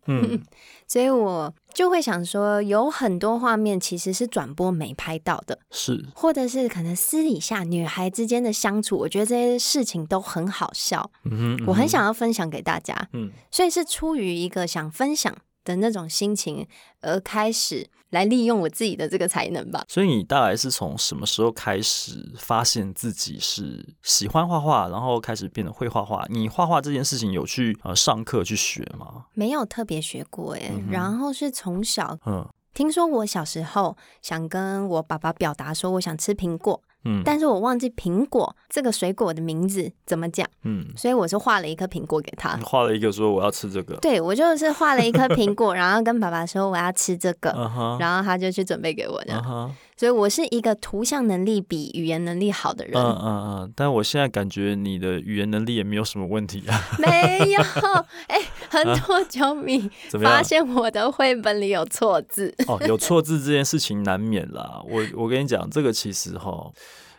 [0.08, 0.44] 嗯，
[0.88, 16.68] 所以我就会想说，有很多画面其实是转播没拍到的，是，或者是可能私底下女孩之间的相处，我觉得这些事情都很好笑，嗯哼，嗯哼，我很想要分享给大家，嗯，所以是出于一个想分享的那种心情
[17.02, 17.88] 而开始。
[18.10, 19.84] 来利用我自己的这个才能吧。
[19.88, 26.26] 所以你大概是从什么时候开始发现自己是喜欢画画，然后开始变得会画画？
[26.30, 29.26] 你画画这件事情有去呃上课去学吗？
[29.34, 36.82] 没有特别学过哎，嗯、然后是从小嗯，听说我小时候想跟我爸爸表达说我想吃苹果。
[37.08, 47.50] 嗯，但是我忘记苹果这个水果的名字怎么讲，嗯，所以我是画了一颗苹果给他，画了一个说我要吃这个，对，我就是画了一颗苹果，然后跟爸爸说我要吃这个，
[48.00, 49.72] 然后他就去准备给我这样。
[49.98, 52.94] 所以我是一个图像能力比语言能力好的人。
[52.96, 56.80] 嗯嗯嗯，但我现在感觉你的语言能力也没有什么问题啊。
[57.02, 57.60] 没有，
[58.30, 59.90] 哎、欸，很多球迷
[60.22, 62.54] 发现我的绘本里有错字。
[62.68, 64.80] 哦，有错字这件事情难免啦。
[64.88, 66.72] 我我跟你讲，这个其实哈，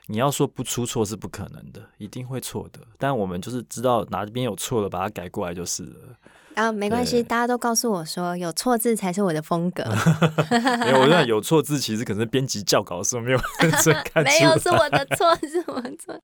[0.07, 2.79] 你要说不出错是不可能的，一定会错的。
[2.97, 6.17] 但我们就是知道哪边有错了，把它改过来就是了。
[6.59, 9.85] 啊，没关系，大家都告诉我说有错字才是我的风格。
[10.83, 13.39] 没有，我觉有错字其实可能编辑校稿的时候没有
[14.13, 16.19] 看没有，是我的错，是我的错。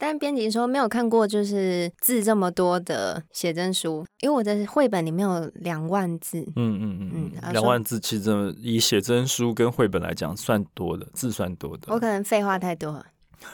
[0.00, 6.38] 但编辑说没有看过就是字这么多的写真书，因为我的绘本里面有两万字。
[6.54, 11.92] 嗯嗯嗯嗯，两万字其实以写真书跟绘本来讲算多的，字算多的。
[11.92, 13.04] 我可能废话太多。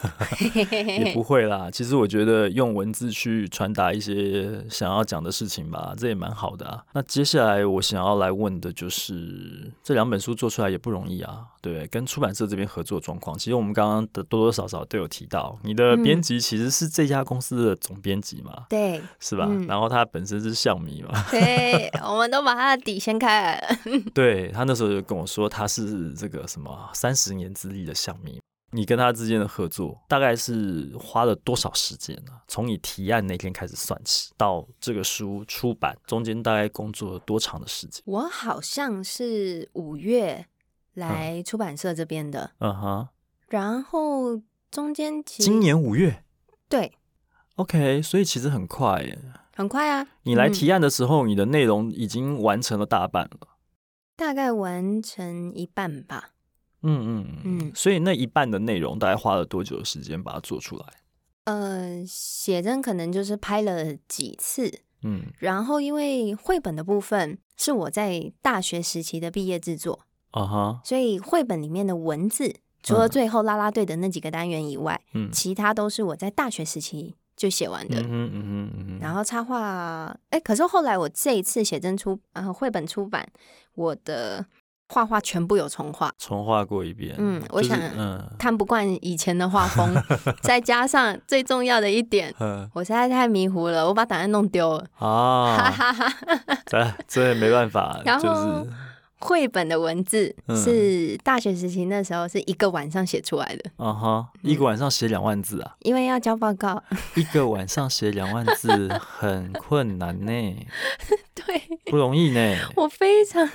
[1.05, 6.83] 也不会啦，其实我觉得用文字去传达一些想要讲的事情吧，这也蛮好的啊。
[6.92, 19.47] 那接下来我想要来问的就是，这两本书做出来也不容易啊，对，跟出版社这边合作状况，其实我们刚刚的多多少少都有提到，你的编辑其实是这家公司的总编辑嘛，对，是吧？
[19.49, 23.77] 嗯、然后他本身是象迷嘛， 对，我们都把他的底掀开来了。
[24.12, 28.40] 对，他那时候就跟我说，他是这个什么三十年资历的象迷。
[28.75, 32.33] 你跟他之间的合作大概是花了多少时间呢？
[32.49, 38.03] 从你提案那天开始算起，到这个书出版，中间大概工作了多长的时间？
[38.05, 40.47] 我好像是五月
[40.95, 43.09] 来出版社这边的，嗯哼，
[43.49, 46.25] 然后中间今年五月，
[46.68, 46.95] 对
[47.55, 49.16] ，OK，所以其实很快耶，
[49.55, 50.09] 很快啊！
[50.25, 53.57] 你来提案的时候，嗯、你的内容已经完成了大半了，
[54.16, 56.31] 大概完成一半吧。
[56.85, 60.85] 嗯嗯嗯，所以那一半的内容大概花了多久的时间把它做出来？
[61.45, 83.26] 呃，写真可能就是拍了几次，嗯，然后因为绘本的部分是我在大学时期的毕业制作，啊哈，所以绘本里面的文字除了最后啦啦队的那几个单元以外，嗯，其他都是我在大学时期就写完的，嗯嗯嗯嗯，然后插画，哎，可是后来我这一次写真出，呃，绘本出版，
[83.74, 84.47] 我的。
[84.89, 87.14] 画画全部有重画，重画过一遍。
[87.18, 89.95] 嗯，我想，嗯，看不惯以前的画风，
[90.43, 92.32] 再加上最重要的一点，
[92.74, 94.87] 我实在太迷糊了，我把档案弄丢了。
[94.99, 95.72] 啊，
[96.66, 98.01] 这这也没办法。
[98.05, 98.66] 然后，
[99.18, 103.70] 绘本的文字是大学时期那时候是一个晚上写出来的。
[103.76, 105.74] 啊哈，一个晚上写两万字啊？
[105.80, 106.80] 因为要交报告，
[107.16, 110.66] 一个晚上写两万字 很困难呢。
[111.35, 112.57] 对，不容易呢。
[112.76, 113.49] 我非常。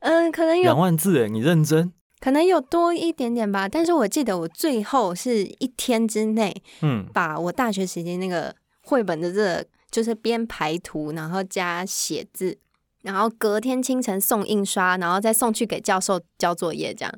[0.00, 1.92] 嗯，可能有两万字哎，你认真？
[2.20, 12.58] 可能有多一点点吧，但是我记得我最后是一天之内，嗯，把我大学时间那个绘本的这个，就是编排图，然后加写字，
[13.02, 17.14] 然后隔天清晨送印刷，然后再送去给教授交作业，这样。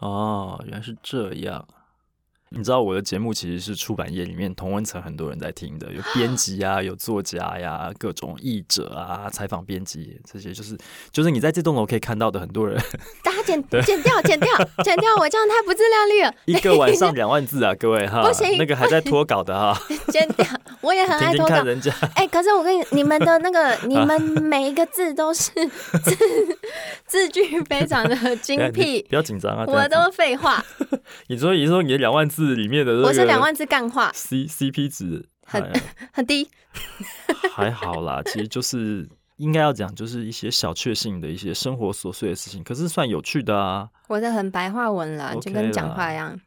[0.00, 1.66] 哦，原来是这样。
[2.52, 10.76] 你知道我的节目其实是出版业里面同温层很多人在听的，有编辑啊，有作家呀，各种译者啊，采访编辑这些，就是
[11.12, 12.76] 就是你在这栋楼可以看到的很多人。
[13.22, 14.48] 大家剪剪掉，剪掉，
[14.82, 16.34] 剪掉，我这样太不自量力了。
[16.46, 19.80] 一个晚上两万字啊，各位哈，不行，那个还在脱稿的哈。
[20.10, 20.44] 剪掉，
[20.80, 21.54] 我也很爱拖稿。
[21.54, 25.52] 看人家， 哎，可是我跟你，你们的那个， 你们每一个字都是
[26.02, 26.16] 字
[27.06, 30.64] 字句非常的精辟，不要紧张啊，我都废话。
[31.28, 32.40] 你说，你说你的两万字。
[32.40, 35.70] 字里面的我是两万字干话，C C P 值很
[36.10, 36.48] 很低，
[37.52, 38.22] 还好啦。
[38.24, 39.06] 其实就是
[39.36, 43.90] 应该要讲，就是一些小确幸的一些生活琐碎的事情，可是算有趣的啊。
[44.08, 46.40] 我的很白话文啦，就跟讲话一样。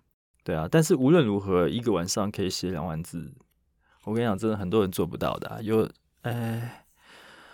[0.43, 3.31] 对啊，但是无论如何，一个晚上可以写两万字，
[4.06, 5.62] 我跟你讲，真的很多人做不到的。
[5.64, 5.89] 有，
[6.24, 6.86] 哎，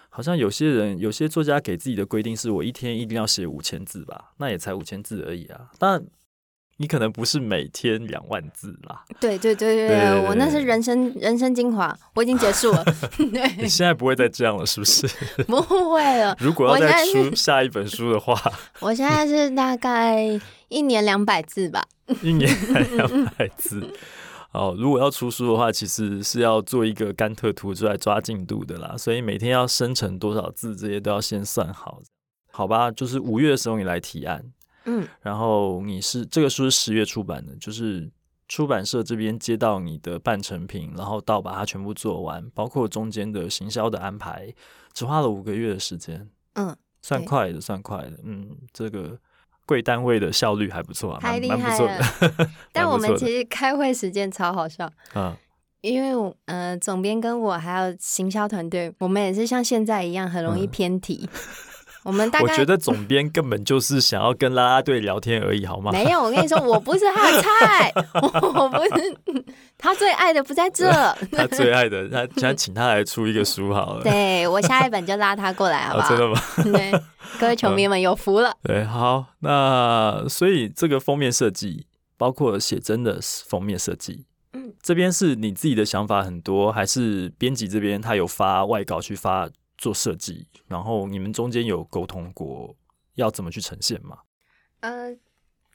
[0.10, 5.70] 好像有些人，有些作家给自己的规定是我一天一定要写五千字吧，那也才五千字而已啊。
[5.78, 6.04] 但
[6.78, 9.04] 你可能不是每天两万字啦。
[9.20, 12.84] 对对对对，对，对，对，我那是人生人生精华，我已经结束了。
[13.18, 15.08] 对，你现在不会再这样了，是不是？
[15.44, 16.36] 不会了。
[16.42, 18.34] 如果要再出下一本书的话，
[18.80, 20.40] 我现在是大概
[20.70, 21.86] 一年两百字吧。
[22.24, 22.50] 一年
[22.96, 23.94] 两百字。
[24.52, 32.02] 哦，如果要出书的话，其实是要做一个甘特图出来抓进度的啦，所以每天要生成多少字，这些都要先算好。
[32.52, 34.52] 好吧，就是五月的时候你来提案。
[34.86, 38.10] 嗯，然后你是这个书是十月出版的，就是
[38.48, 44.52] 出版社这边接到你的半成品，然后到把它全部做完，包括中间的行销的安排，
[44.94, 46.28] 只花了五个月的时间。
[46.54, 48.20] 嗯，算快的，算快的。
[48.24, 49.20] 嗯，这个
[49.70, 52.04] 贵单位的效率还不错啊，太厉害了。
[52.74, 54.92] 但我们其实开会时间超好笑。
[55.14, 55.36] 嗯，
[55.82, 61.30] 因为呃，总编跟我还有行销团队，我们也是像现在一样很容易偏题。
[62.04, 65.92] 嗯我们大概我觉得总编根本就是想要跟啦啦队聊天而已，好吗？
[65.92, 67.92] 没有，我跟你说，我不是他的菜，
[68.42, 69.46] 我不是
[69.78, 70.90] 他最爱的，不在这。
[71.32, 74.04] 他最爱的，他想请他来出一个书好了。
[74.04, 76.08] 对，我下一本就拉他过来，好不好？
[76.08, 76.42] 哦，真的吗？
[76.78, 77.02] 对，
[77.38, 78.56] 各位球迷们有福了。
[78.64, 81.86] 对，好，那所以这个封面设计，
[82.18, 89.50] 包括写真的封面设计，嗯，这边是你自己的想法很多，还是编辑这边他有发外稿去发？
[89.80, 92.76] 做设计，然后你们中间有沟通过
[93.16, 94.20] 要怎么去呈现吗？
[94.82, 95.16] 呃，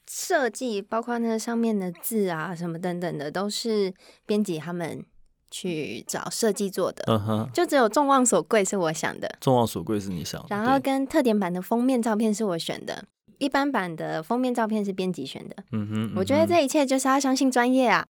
[0.07, 3.93] 设计包括那上面的字啊什么等等的，都是
[4.25, 5.03] 编辑他们
[5.49, 7.03] 去找设计做的。
[7.07, 9.37] 嗯哼，就只有众望所归是我想的。
[9.41, 13.05] 众望所归是你想的，然后跟特点版的封面照片是我选的，
[13.39, 15.55] 一般版的封面照片是编辑选的。
[15.71, 18.05] 嗯哼，嗯哼，我觉得这一切就是要相信专业啊。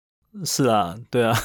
[0.45, 1.37] 是啊，对啊，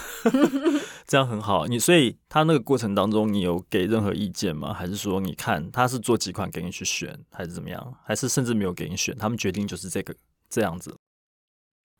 [1.07, 1.65] 这样很好。
[1.65, 4.73] 你所以他那个过程当中，你有给任何意见吗？
[4.73, 7.95] 还是说你看他是做几款给你去选，还是怎么样？
[8.03, 10.13] 还是甚至没有给你选，他们决定就是这个
[10.49, 10.95] 这样子？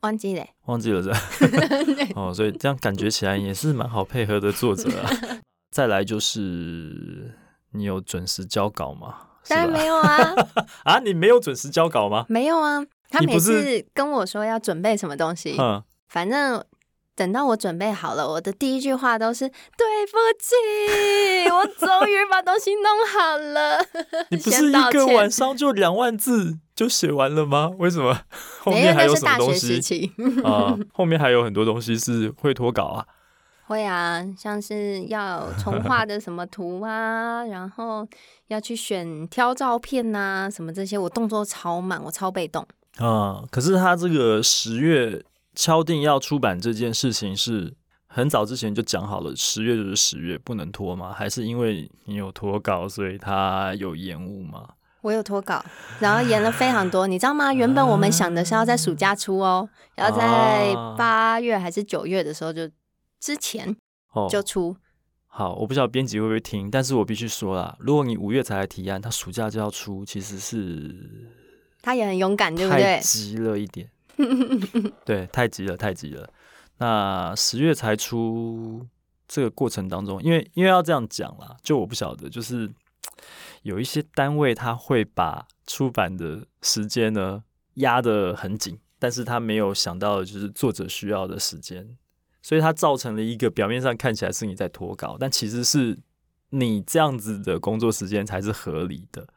[0.01, 1.19] 忘记了，忘记了是吧？
[2.15, 5.09] 哦，所以这样感觉起来也是蛮好配合的作者啊。
[5.71, 7.33] 再来就是
[7.71, 9.29] 你有准时交稿吗？
[9.47, 10.33] 当然没有啊！
[10.83, 12.25] 啊，你没有准时交稿吗？
[12.29, 15.83] 没有啊，他每次跟我说要准备什么东西，嗯。
[16.07, 16.63] 反正
[17.16, 23.80] 等到我准备好了，我的第一句话都是对不起，我终于把东西弄好了。
[24.30, 27.72] 你不是一个晚上就两万字就写完了吗？
[27.80, 28.20] 为什么
[28.59, 30.11] 后面还有什么东西？
[30.43, 33.05] 啊、呃，后面还有很多东西是会脱稿啊。
[33.68, 38.07] 会啊，像是要重画的什么图啊，然后
[38.47, 42.61] 要去选挑照片呐、啊，什么这些，我动作超慢，我超被动。
[42.97, 45.20] 啊、嗯，可是他这个十月
[45.55, 47.73] 敲定要出版这件事情，是
[48.07, 51.13] 很早之前就讲好了，十月就是十月，不能拖吗？
[51.13, 54.69] 还是因为你有拖稿，所以他有延误吗？
[55.01, 55.63] 我有拖稿，
[55.99, 57.53] 然后延了非常多，你知道吗？
[57.55, 62.69] 原本我们想的是要在暑假出哦，要在八月还是九月的时候就。
[63.17, 63.75] 之前
[64.29, 64.77] 就出、哦、
[65.25, 70.95] 好，我不知道编辑会不会听，但是我必须说啦，如果你五月才来提案，他暑假就要出，其实是
[71.81, 72.99] 他也很勇敢，对不对？
[73.01, 73.89] 急了一点，
[75.05, 76.30] 对，太急了，太急了。
[76.78, 78.86] 那十月才出，
[79.28, 82.72] 这个过程当中，因为因为要这样讲啦，就我不晓得，就是
[83.63, 87.43] 有一些单位他会把出版的时间呢
[87.76, 91.97] 压得很紧，但是他没有想到的就是作者需要的时间。
[92.41, 95.97] 所以它造成了一个表面上看起来是你在拖稿，但其实是
[96.51, 99.28] 你这样子的工作时间才是合理的，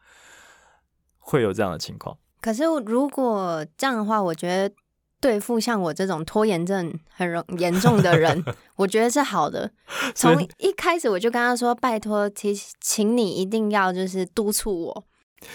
[1.17, 2.19] 会有这样的情况。
[2.41, 4.75] 可是如果这样的话，我觉得
[5.21, 8.45] 对付像我这种拖延症很容严重的人，
[8.77, 9.71] 我觉得是好的。
[10.15, 15.05] 从一开始我就跟他说：“拜托，请请你一定要就是督促我。”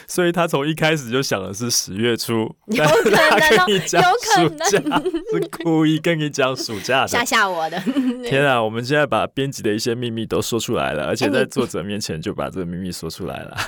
[0.08, 7.80] 所以他从一开始就想的是十月初，有可能、哦，有可能是故意跟你讲暑假的，吓吓我的。
[8.24, 13.52] 天啊，我们现在把编辑的一些秘密都说出来了，而且在作者面前就把这个秘密说出来了。
[13.52, 13.62] 啊、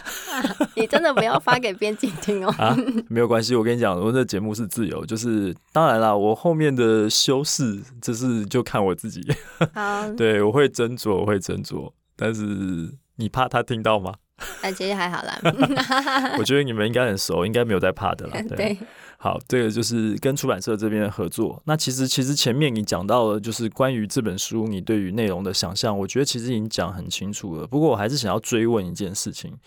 [0.76, 2.54] 你真的不要发给编辑听哦。
[2.58, 2.76] 啊，
[3.10, 9.22] 没有关系，我跟你讲，我这节目是自由，就是当然啦，我后面的修饰，这是就看我自己。
[9.74, 12.44] 好， 对，我会斟酌，我会斟酌，但是
[13.18, 14.14] 你怕他听到吗？
[14.62, 15.40] 哎，其实还好啦。
[16.38, 18.34] 我觉得你们应该很熟，应该没有在怕的啦。
[18.50, 18.78] 对，对
[19.18, 21.62] 好，这个就是跟出版社这边的合作。
[21.66, 27.66] 那其实，其实前面你讲到了，就是关于这本书你对于内容的想象，我觉得其实已经讲很清楚了。
[27.66, 29.58] 不过，我还是想要追问一件事情。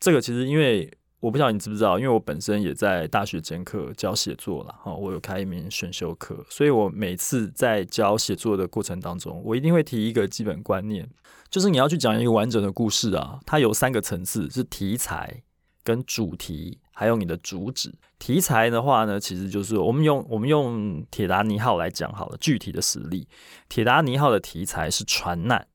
[0.00, 0.90] 这个其实，因为
[1.20, 11.08] 我不知道你知不知道，因为我本身也在大学兼课教写作了哈，我有开一门选修课，所以我每次在教写作的过程当中，我一定会提一个基本观念。
[11.50, 15.42] 就是你要去讲一个完整的故事啊，它有三个层次，是题材、
[15.82, 17.92] 跟主题，还有你的主旨。
[18.18, 23.26] 题材的话呢，其实就是我们用我们用铁达尼号来讲好了，具体的实例。
[23.68, 25.66] 铁达尼号的题材是船难，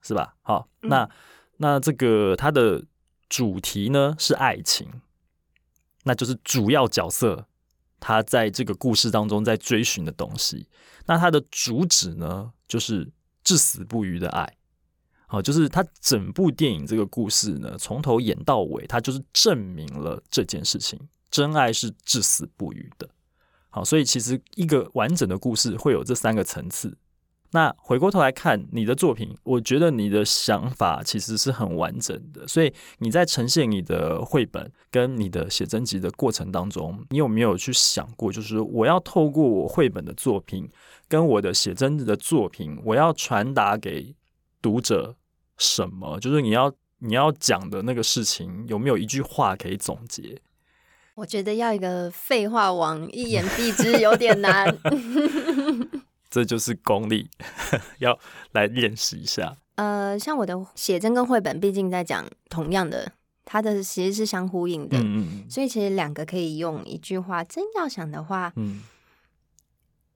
[0.00, 0.36] 是吧？
[0.42, 1.10] 好，那、嗯、
[1.58, 2.84] 那这个它的
[3.28, 5.00] 主题呢是爱情，
[6.04, 7.46] 那就是主要角色
[7.98, 10.68] 他在这个故事当中在追寻的东西。
[11.06, 13.12] 那它的主旨呢，就是
[13.44, 14.56] 至死不渝的爱。
[15.28, 23.08] 好，就是他整部电影这个故事呢，从头演到尾，他就是证明了这件事情：真爱是至死不渝的。
[23.70, 26.96] 好，所以其实一个完整的故事会有这三个层次。
[27.52, 32.46] 那回过头来看你的作品，我觉得你的想法其实是很完整的。
[32.46, 40.68] 所以你在呈现你的绘本跟你的写真集的过程当中，你有没有去想过，就是我要透过我绘本的作品
[41.08, 44.14] 跟我的写真集的作品，我要传达给
[44.60, 45.14] 读者
[45.56, 46.18] 什么？
[46.20, 50.40] 就是你要你要讲的那个事情，有没有一句话可以总结？
[51.14, 54.66] 我觉得要一个废话王一言蔽之有点难。
[56.36, 57.30] 这就是功力，
[58.00, 58.18] 要
[58.52, 59.56] 来练习一下。
[59.76, 63.10] 呃，像我的写真跟绘本，毕竟在讲同样的，
[63.46, 67.42] 它的其实是相呼应的，嗯，所以其实两个可以用一句话。
[67.42, 68.82] 真要想的话，嗯。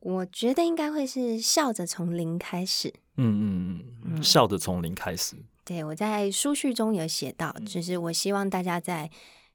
[0.01, 2.93] 我觉得应该会是笑着从零开始。
[3.17, 5.37] 嗯嗯嗯，笑着从零开始。
[5.65, 9.11] 对，我在书序中有写到，就是我希望大家在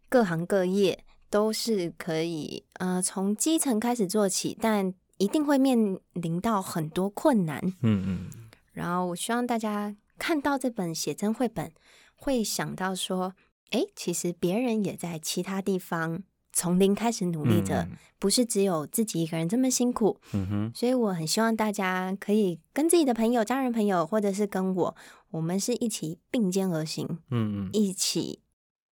[0.09, 7.59] 各行各业都是可以，呃，从基层开始做起，但一定会面临到很多困难。
[7.81, 8.29] 嗯嗯。
[8.73, 11.71] 然后我希望大家看到这本写真绘本，
[12.15, 13.33] 会想到说，
[13.71, 16.23] 哎，其实别人也在其他地方。
[16.57, 20.21] 从零开始努力着，嗯，不是只有自己一个人这么辛苦。
[20.31, 24.95] 嗯哼，所以我很希望大家可以跟自己的朋友、家人、朋友，或者是跟我，
[25.31, 27.05] 我们是一起并肩而行。
[27.29, 28.39] 嗯嗯，一起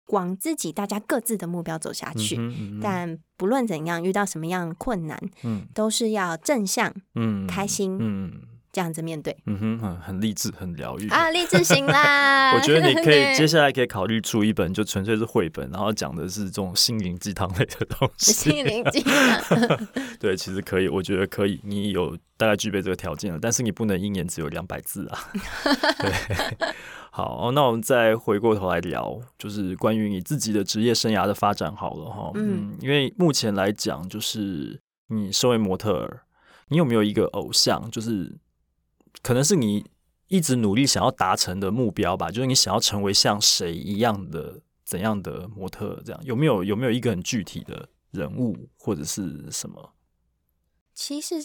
[0.07, 2.35] 往自己大家各自的目标走下去。
[2.37, 8.52] 嗯嗯，但不论怎样，遇到什么样困难，嗯，都是要正向，嗯，开心，嗯。
[8.73, 12.53] 这样子面对，嗯哼，很很励志，很疗愈啊，励志型啦！
[12.57, 18.31] 我觉得你可以接下来可以考虑出一本，就纯粹是绘本，然后讲的是这种心灵鸡汤类的东西。
[18.33, 19.87] 心灵鸡汤，
[20.19, 21.61] 对，其实可以，我觉得可以。
[21.63, 25.19] 你有大概具备这个条件了，但是你不能一年只有两百字啊。
[26.01, 26.11] 对，
[27.11, 32.31] 好，那我们再回过头来聊，就是关于你自己的职业生涯的发展好了哈。
[32.33, 36.21] 嗯，因为目前来讲，就是你身为模特儿，
[36.69, 37.87] 你有没有一个偶像？
[37.91, 38.35] 就是
[39.23, 39.89] 可能是你
[40.27, 46.21] 一直努力想要达成的目标吧，就是你想要成为像谁一样的怎样的模特，这样。
[46.23, 49.93] 有没有有没有一个很具体的人物或者是什么？
[50.93, 51.35] 其实，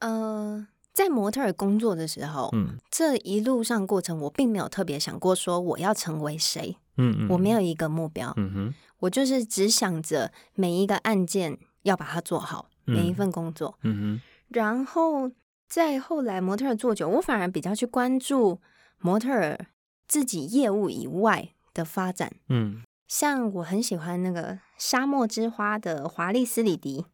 [0.00, 15.30] 呃，在模特儿工作的时候，嗯，这一路上过程，我并没有特别想过说我要成为谁，嗯嗯，我没有一个目标，嗯哼，我就是只想着每一个案件要把它做好，每一份工作，嗯哼，然后
[15.68, 18.60] 再后来模特儿做久，我反而比较去关注
[18.98, 19.66] 模特儿
[20.06, 27.06] 自己业务以外的发展，嗯，像我很喜欢那个沙漠之花的华丽斯里迪。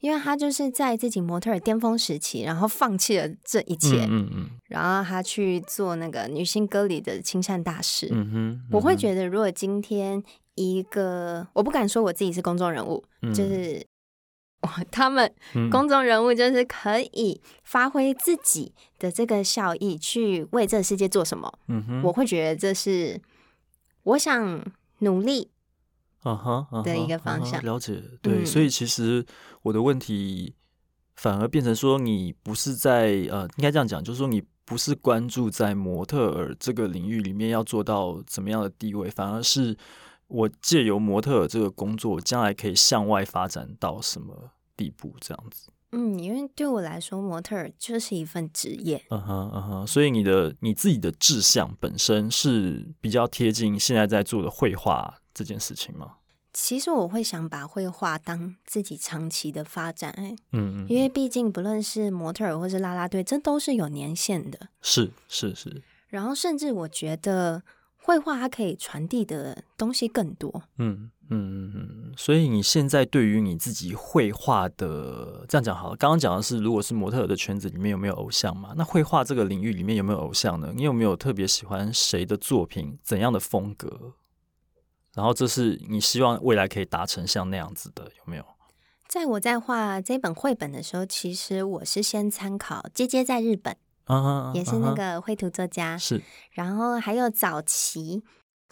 [0.00, 8.06] 因为他就是在自己模特儿巅峰时期，然后放弃了这一切，嗯嗯，嗯然后他去做那个女性歌里的亲善大使。
[8.10, 10.22] 嗯哼，嗯哼我会觉得，如果今天
[10.54, 13.86] 一个，我不敢说我自己是公众人物，嗯、就是
[14.90, 15.32] 他们
[15.70, 21.52] 公众人物就是可以发挥自己的这个效益，去为这个世界做什么。
[21.68, 23.20] 嗯哼，我会觉得这是
[24.02, 24.64] 我想
[24.98, 25.50] 努力。
[26.22, 29.24] 啊哈，的一个方向，了解，对，所以其实
[29.62, 30.54] 我的问题
[31.16, 39.74] 反而变成说，你不是在呃，应该这样讲，就是说你不是关注在模特儿这个领域里面要做到怎么样的地位，反而是
[40.30, 45.70] 我借由模特儿这个工作，将来可以向外发展到什么地步，这样子。
[45.92, 49.04] 嗯，因为对我来说，模特儿就是一份职业。
[49.10, 55.16] 嗯哼，嗯哼，所以你的你自己的志向本身是比较贴近现在在做的绘画。
[55.32, 56.16] 这件事情吗？
[56.52, 65.82] 其实我会想把绘画当自己长期的发展，哎，嗯嗯，因为毕竟不论是模特儿或是啦啦队，这都是有年限的，是是是。
[66.08, 67.62] 然后甚至我觉得
[68.10, 72.12] 绘画它可以传递的东西更多，嗯嗯嗯。
[72.16, 78.74] 所以你现在对于你自己绘画的这样讲好了，刚刚讲的是如果是模特的圈子里面有没有偶像嘛？
[78.76, 80.72] 那绘画这个领域里面有没有偶像呢？
[80.74, 82.98] 你有没有特别喜欢谁的作品？
[83.04, 84.14] 怎样的风格？
[85.14, 88.44] 然后这是你希望未来可以达成像那样子的，有没有？
[89.06, 93.74] 在我在画这本绘本的时候，其实我是先参考《姐姐在日本》
[94.10, 96.22] uh，huh, 也是那个绘图作家，是、uh。
[96.52, 98.22] 然后还有早期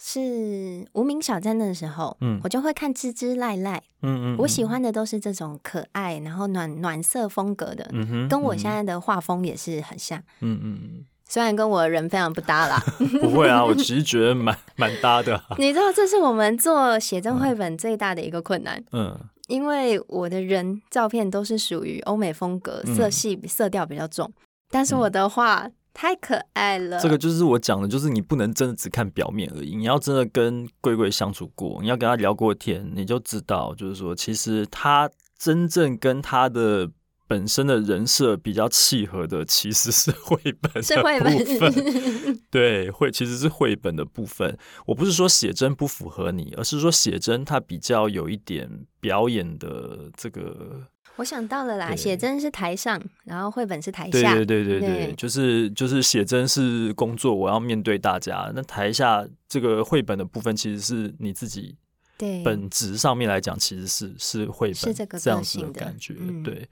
[0.01, 11.05] 是无名小站的时候，嗯，我就会看滋滋赖赖，嗯，嗯嗯，我喜欢的都是这种可爱，然后暖暖色风格的，嗯哼，跟我现在的画风也是很像，嗯嗯嗯。
[11.31, 12.83] 虽然跟我人非常不搭啦，
[13.21, 15.45] 不会啊，我其实觉得蛮 蛮搭的、啊。
[15.59, 18.83] 你知道，这是我们做写真绘本最大的一个困难。
[18.93, 19.15] 嗯，
[19.47, 24.33] 因为我的人照片都是属于欧美风格，色系色调比较重，
[24.69, 26.99] 但是我的画太可爱了。
[26.99, 36.91] 这个就是我讲的，就是你不能真的只看表面而已，你要真的跟贵贵相处过，你要跟他聊过天，你就知道，就是说，其实他真正跟他的。
[37.29, 40.81] 本身的人设比较契合的其实是绘本的
[41.21, 44.57] 部分， 对，绘其实是绘本的部分。
[44.87, 48.67] 我不是说写真不符合你，而是说写真它比较有一点
[48.99, 50.87] 表演的这个。
[51.19, 54.33] 我想到了啦，对写真是台上，然后绘本是台下。
[54.33, 58.51] 对对对对就是就是写真是工作，我要面对大家。
[58.55, 61.75] 那台下这个绘本的部分，其实是你自己。
[62.17, 66.67] 对，本质上面来讲，其实是是绘本是这个这样子的感觉，嗯、对。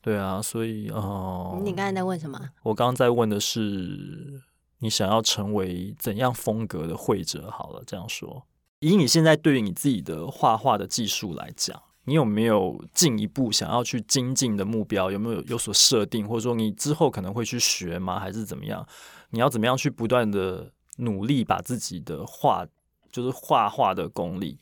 [0.00, 2.38] 对啊，所以哦，你刚才在问什么？
[2.62, 4.38] 我刚刚在问的是，
[4.80, 7.50] 你想要成为怎样风格的绘者？
[7.50, 8.44] 好了，这样说，
[8.80, 15.10] 以你现在对于你自己的画画的技术来讲，你有没有进一步想要去精进的目标？
[15.10, 18.20] 有没有有所设定，或者说你之后可能会去学吗？
[18.20, 18.86] 还是怎么样？
[19.30, 22.66] 你要怎么样去不断的努力，把自己的画，
[23.10, 24.58] 就是画画的功力。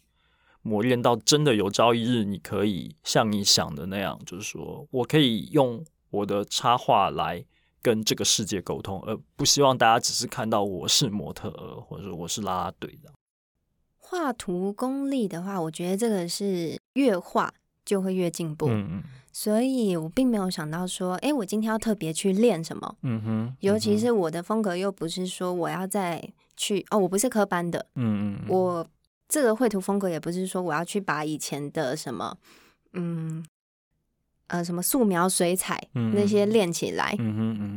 [0.63, 7.45] 磨练到真的有朝一日，你可以像你想的那样，就是说我可以用我的插画来
[7.83, 13.11] 跟这个世界沟通，而不希望大家只是看到我是模特儿，或者说我是啦啦队的。
[14.13, 17.53] 画图功力的话，我觉得这个是越画
[17.83, 18.67] 就会越进步。
[18.69, 19.03] 嗯嗯。
[19.33, 22.97] 所以我并没有想到说，哎，我今天要特别去练什么。
[23.61, 26.23] 尤其是我的风格又不是说我要再
[26.59, 27.87] 去哦，我不是科班的。
[27.95, 28.49] 嗯嗯。
[28.49, 28.87] 我。
[29.29, 32.37] 这个绘图风格也不是说我要去把以前的什么，
[32.93, 33.43] 嗯，
[34.49, 37.17] 呃，什么素描、水彩那些练起来。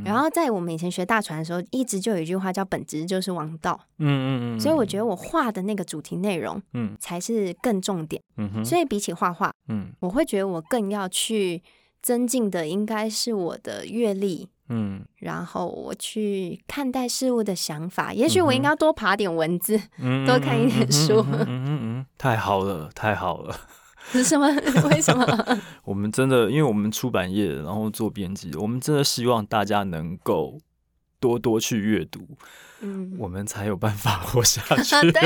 [0.05, 3.79] 然后在我们以前学大船的时候，一直就有一句话叫“本质就是王道”。
[3.99, 4.59] 嗯嗯嗯。
[4.59, 8.21] 所以我觉得我画的那个主题内容，嗯，才是更重点。
[8.37, 8.63] 嗯哼。
[8.63, 11.61] 所以比起画画，嗯，我会觉得我更要去
[12.01, 14.47] 增进的应该是我的阅历。
[14.67, 21.23] 嗯，然后我去看待事物的想法，也许我应该多爬点文字，嗯、多看一点书。
[21.29, 23.55] 嗯嗯，嗯，嗯，嗯，嗯，太好了，太好了。
[24.11, 24.47] 是什么？
[24.89, 25.25] 为什么？
[25.83, 30.59] 我们真的，因为我们出版业，然后做编辑，我们真的希望大家能够
[31.19, 32.27] 多多去阅读。
[32.81, 34.99] 嗯，我们才有办法活下去。
[35.11, 35.21] 对，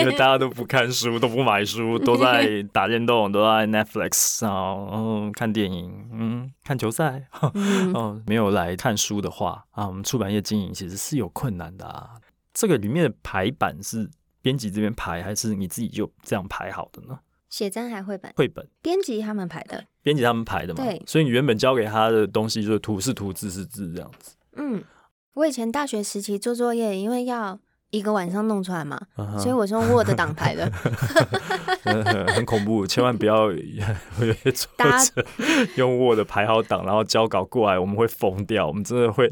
[0.00, 12.08] 因为大家都不看书，都不买书，都在打电动，都在 Netflix 啊，嗯，看电影，嗯，看球赛，嗯，嗯，没有来看书的话啊，我们出版业经营其实是有困难的啊。
[12.54, 14.08] 这个里面的排版是
[14.40, 17.18] 编辑这边排，还是你自己就这样排好的呢？
[17.48, 18.32] 写真还绘本？
[18.36, 20.84] 绘本，编辑他们排的，编辑他们排的嘛。
[20.84, 24.36] 对，所以你原本交给他的东西就是图是图，字是字这样子。
[24.56, 24.82] 嗯。
[25.34, 29.38] 我以前大学时期做作业，因为要一个晚上弄出来嘛，uh huh.
[29.38, 30.66] 所以我是用 Word 档排的，
[32.32, 35.22] 很恐怖，千万不要会挫折。
[35.76, 39.30] 用 Word 排好档，然后交稿过来，我们会疯掉，我们真的会。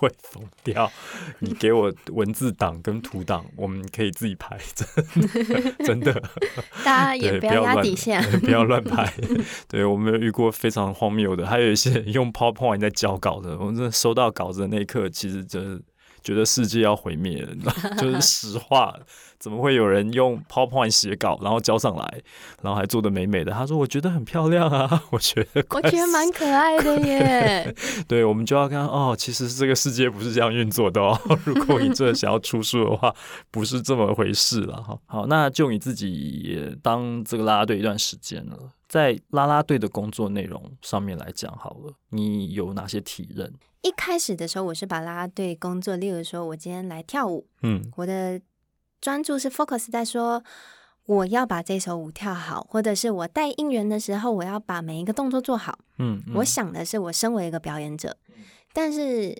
[0.00, 0.90] 会疯掉！
[1.40, 6.22] 你给我文字档跟图档，我们可以自己排，真的， 真的。
[6.82, 9.12] 大家也不要压底线， 不要乱拍。
[9.68, 17.54] 对，我们有遇过非常荒谬的，还有一些用 PowerPoint 在交稿的，我们真的收到稿子的那一刻，其实觉得世界要毁灭了，
[17.98, 18.98] 就是实话。
[19.40, 22.22] 怎么会有人用 PowerPoint 写稿，然后交上来，
[22.60, 23.50] 然后还做的美美的？
[23.50, 27.74] 他说：“我觉得很漂亮啊， 我觉得我觉得蛮可爱的耶。
[28.06, 31.18] ”对，我们就要看哦，其实这个世界不是这样运作的哦。
[31.46, 33.14] 如果你真的想要出书的话，
[33.50, 34.98] 不是这么回事了哈。
[35.06, 43.50] 好，那就你自己也当这个啦啦队一段时间了，在啦啦队的工作内容上面来讲，好了，你有哪些体认？
[43.80, 48.38] 一开始的时候，我是把啦啦队工作，例如说我今天来跳舞，嗯，我的。
[49.00, 50.44] 专注是 focus 在说
[51.06, 55.78] 我要把这首舞跳好，或者是我带应援的时候，我要把每一个动作做好。
[55.98, 58.16] 嗯，嗯，我想的是我身为一个表演者，
[58.72, 59.34] 但是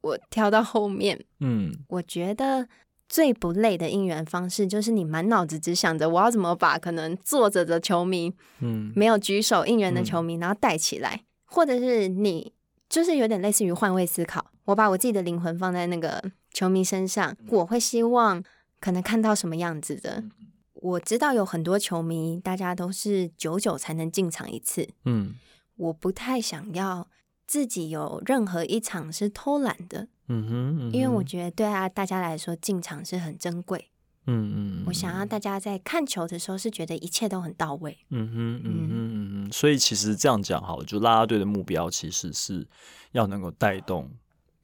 [0.00, 2.66] 我跳到后面，嗯，我觉得
[3.08, 12.52] 最不累的应援方式就是你满脑子只想着我要怎么把可能坐着的球迷，嗯，没有举手应援的球迷，然后带起来，或者是你
[12.88, 18.42] 就是有点类似于换位思考，我把我自己的灵魂放在那个球迷身上，我会希望。
[18.84, 20.22] 可能看到什么样子的？
[20.74, 24.86] 我知道有很多球迷，大家都是久久才能进场一次。
[25.06, 25.36] 嗯，
[25.76, 27.08] 我不太想要
[27.46, 30.08] 自己有任何一场是偷懒的。
[30.28, 33.88] 嗯哼，嗯哼，因为我觉得对啊，大家来说进场是很珍贵。
[34.26, 37.96] 嗯嗯，我想要大家在看球的时候是觉得一切都很到位。
[38.10, 39.50] 嗯哼，嗯哼，嗯哼。
[39.50, 42.68] 所以其实这样讲好了，就啦啦队的目标其实是
[43.12, 44.10] 要能够带动，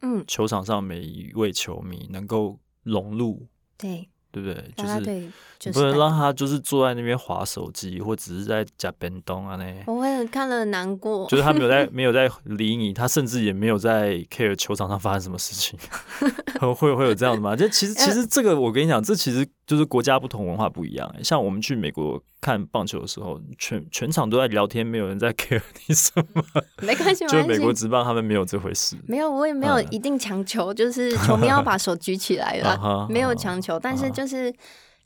[0.02, 3.46] 嗯，球场上每一位球迷能够融入。
[3.80, 4.64] 对，对不对？
[4.76, 5.28] 就是，
[5.58, 9.64] 就是不能让他就是坐在那边划手机，或只是在夹便当啊那。
[9.86, 15.78] 我会看了很难过，就是他没有在 没有在理你，他甚至也没有在 care 球场上发生什么事情，
[16.74, 17.54] 会会有这样的吗？
[17.56, 21.14] 就其实其实这个我跟你讲，这其实就是国家不同，文化不一样。
[21.22, 26.42] 像我们去美国看棒球的时候，全全场都在聊天，没有人在 care 你什么。
[26.82, 28.96] 没关系，就美国职棒他们没有这回事。
[29.06, 34.54] 没有，我也没有一定强求，就是球迷要把手举起来了，没有强求，但是就是。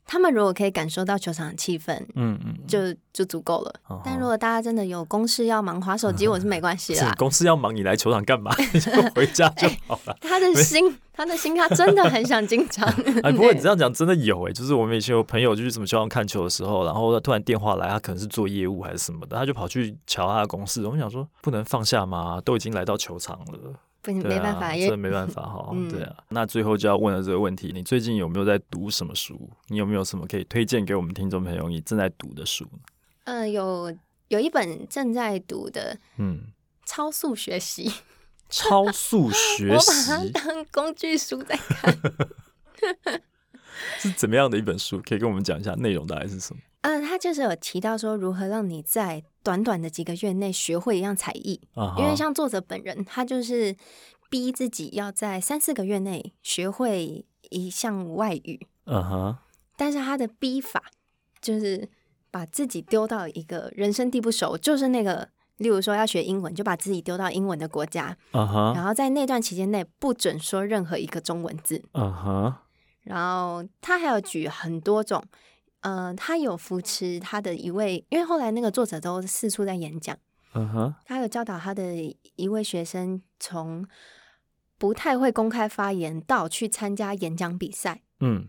[0.07, 2.77] 他们如果可以感受到球场的气氛，嗯嗯，就
[3.11, 3.73] 就足够了。
[4.03, 7.11] 但如果大家真的有公事要忙，划手机我是没关系啦。
[7.17, 8.55] 公事要忙，你来球场干嘛？
[8.71, 10.15] 你 就回家就好了。
[10.21, 12.87] 他的心，他的心，他真的很想进场。
[13.23, 20.85] 哎，不过你这样讲真的有哎，就是我们以前有朋友就是什么球场看球的时候，然后他突然电话来，他可能是做业务还是什么的，他就跑去瞧他的公事。
[20.85, 22.39] 我们想说，不能放下吗？
[22.45, 23.73] 都已经来到球场了。
[24.13, 25.71] 没办法，真的没办法 哈。
[25.89, 29.49] 对啊，那最后就要问了这个问题：你最近有没有在读什么书？
[29.67, 31.67] 你有没有什么可以推荐给我们听众朋友？
[31.69, 32.67] 你正在读的书？
[33.25, 33.95] 嗯，有
[34.27, 36.41] 有一本正在读的，嗯，
[36.85, 37.91] 超速学习。
[38.47, 41.97] 超速学习， 我把它当工具书在看。
[43.97, 45.01] 是怎么样的一本书？
[45.01, 46.61] 可以跟我们讲一下内容大概是什么？
[46.81, 51.61] 嗯，他就是有提到说如何让你在短短的几个月内学会一样才艺。
[51.75, 51.99] Uh huh.
[51.99, 53.75] 因为像作者本人，他就是
[54.27, 58.65] 逼自己要在三四个月内学会一项外语。
[58.85, 59.37] 嗯哼、uh。
[59.77, 60.85] 但是他的逼法
[61.39, 61.87] 就是
[62.31, 68.17] 把自己丢到一个人生地不熟，就是那个，例如说要学英文，就把自己丢到英文的国家。
[68.31, 68.71] 嗯哼、uh。
[68.71, 68.75] Huh.
[68.75, 71.83] 然后在那段期间内不准说任何一个中文字。
[71.93, 72.53] 嗯哼、uh。
[73.03, 75.23] 然后他还要举很多种。
[75.85, 80.17] 嗯、呃，他有扶持他的一位，因为后来那个作者都四处在演讲。
[80.55, 80.93] 嗯哼、uh，huh.
[81.05, 81.93] 他有教导他的
[82.37, 83.85] 一位学生，从
[84.79, 88.01] 不太会公开发言到去参加演讲比赛。
[88.19, 88.47] 嗯，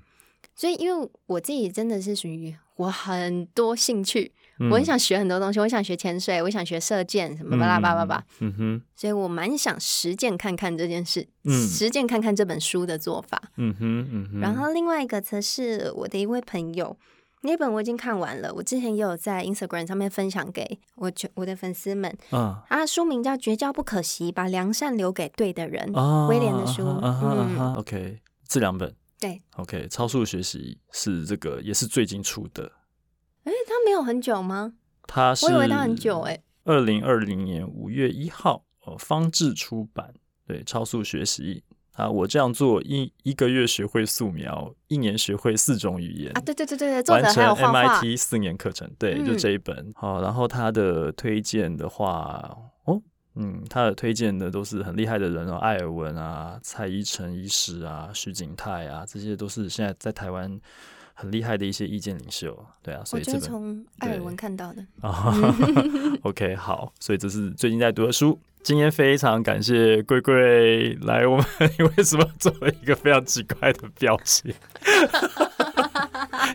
[0.55, 8.25] 所以因为我自己真的是属于我很多兴趣，嗯、我很想学很多东西，我想学潜水，我想学射箭，什么巴拉巴拉巴拉。
[8.39, 13.43] 嗯哼，所以我蛮想实践看看这件事，嗯，实践看看这本书的做法。
[13.57, 14.41] 嗯哼，嗯哼。
[14.41, 16.97] 然后另外一个则是我的一位朋友。
[17.47, 22.13] 那本我已经看完了，我之前也有在 Instagram 上面分享给我我的粉丝们。
[22.33, 25.93] 嗯，它书名叫《绝交不可惜，把良善留给对的人》，
[26.29, 26.83] 威廉的书。
[27.01, 32.73] 嗯，OK，这两本对，OK，超速学习是这个也是最近出的。
[33.45, 34.75] 哎，它没有很久吗？
[35.07, 36.43] 它是，我以为它很久哎。
[36.65, 40.13] 二零二零年五月一号，呃，方志出版。
[40.49, 41.63] 对，超速学习。
[41.97, 42.09] 啊！
[42.09, 46.41] 我这样做一一个月学会素描，一年学会四种语言啊！
[46.41, 49.93] 对对对对对，完成 MIT 四年课程，对，就这一本。
[49.97, 53.01] 好，然后他的推荐的话，哦，
[53.35, 60.61] 嗯，他的推荐的都是很厉害的人哦，艾尔文啊、蔡依晨医师啊、徐景泰啊，这些都是现在在台湾
[61.19, 62.55] 很厉害的一些意见领袖。
[62.83, 64.85] 对啊，所以这本从艾尔文看到的。
[65.01, 68.39] 对 OK，好，所以这是最近在读的书。
[68.63, 71.47] 今天非常感谢龟龟来，我们
[71.79, 74.53] 你为什么做了一个非常奇怪的表情？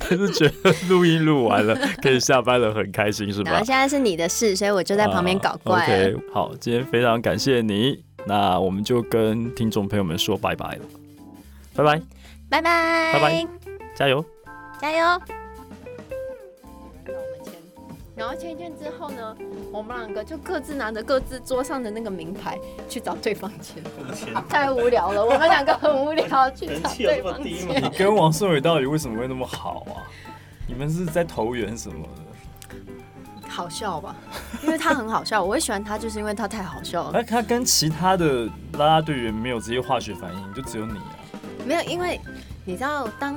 [0.09, 3.63] 就是觉得录音录完了可以下班了，很开心是吧？
[3.63, 5.87] 现在是你的事，所以我就在旁边搞怪。
[5.87, 10.83] Uh, OK，好，今天非常感谢你，那我们就跟听众朋友们说拜拜了，
[11.73, 12.01] 拜拜，
[12.49, 13.47] 拜拜，拜拜，
[13.95, 14.23] 加油，
[14.81, 15.21] 加油。
[18.13, 19.35] 然后签一签之后呢，
[19.71, 22.59] 我们两个就各自拿着各自桌上的那个名牌
[22.89, 23.81] 去找对方签，
[24.49, 25.25] 太无聊了。
[25.25, 27.81] 我们两个很无聊，去找对方签。
[27.81, 30.05] 你跟王胜伟到底为什么会那么好啊？
[30.67, 33.47] 你们是在投缘什么的？
[33.47, 34.15] 好笑吧？
[34.61, 37.19] 因为他很好笑，我会喜欢他，就是因为他太好笑了。
[37.19, 41.17] 哎，他跟其他的啦啦队员没有这些化学反应，就只有你啊？
[41.65, 42.19] 没有，因为
[42.65, 43.35] 你知道当。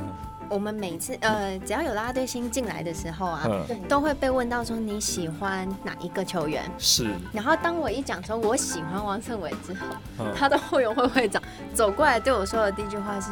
[0.49, 6.63] 我们每次呃，只要有啦啦队新进来的时候啊，嗯、都会被问到说你喜欢哪一个球员？
[6.79, 7.11] 是。
[7.33, 9.87] 然后当我一讲说我喜欢王胜伟之后，
[10.21, 11.43] 嗯、他的后援会会长
[11.75, 13.31] 走过来对我说的第一句话是：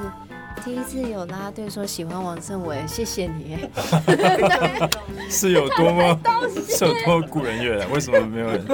[0.64, 3.58] 第一次有啦啦队说喜欢王胜伟，谢谢你。
[5.30, 6.18] 是有多么
[6.68, 7.90] 是有多么故人怨？
[7.90, 8.64] 为什么没有人？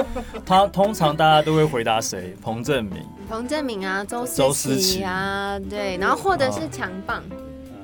[0.45, 2.35] 他通常大家都会回答谁？
[2.41, 3.05] 彭正明。
[3.29, 7.23] 彭正明啊，周周思齐啊，对，然后或者是强棒。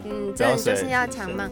[0.06, 1.50] 嗯，真的就是要强嘛。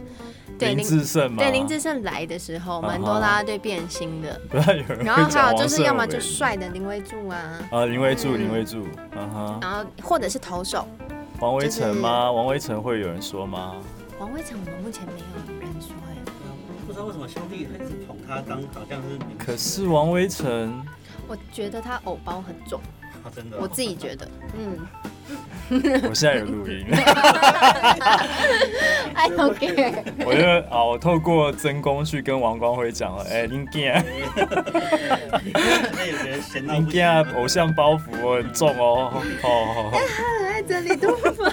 [0.59, 4.39] 对林志胜嘛，对林志胜来的时候，蛮多啦啦队变心的。
[5.03, 8.85] 然后还有就是要么就帅的林威柱啊，啊林威柱林威柱，
[9.15, 9.59] 嗯哼。
[9.61, 10.87] 然后或者是投手，
[11.39, 12.31] 王威成吗？
[12.31, 13.75] 王威成会有人说吗？
[14.19, 15.11] 王威成我们目前没
[15.55, 16.15] 有人说哎，
[16.85, 19.17] 不知道为什么兄弟一直捧他当好像是。
[19.37, 20.85] 可是王威成，
[21.27, 22.79] 我觉得他偶包很重，
[23.29, 24.79] 真的，我自己觉得，嗯。
[26.09, 26.85] 我现在有录音。
[29.15, 30.03] I don't care。
[30.25, 34.05] 我就啊，我透过真功去跟王光辉讲了，哎，林健，
[36.63, 39.13] 林健偶像包袱很重哦，
[39.43, 39.89] 哦。
[39.93, 41.49] 哎，他很爱整理头发？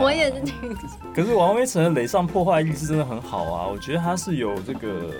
[0.00, 0.76] 我也是挺。
[1.14, 5.14] 可是王威成的垒上破坏力是真的很好啊，我觉得他是有这个，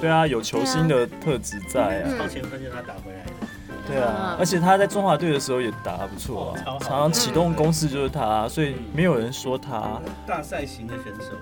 [0.00, 2.14] 对啊，有球星的特质在啊。
[2.16, 3.32] 超前分就他打回来的。
[3.86, 10.00] 对啊，而且他在中华队的时候也打得不错啊，常常启动攻势就是他，所以没有人说他。
[10.26, 11.32] 大赛型的选手。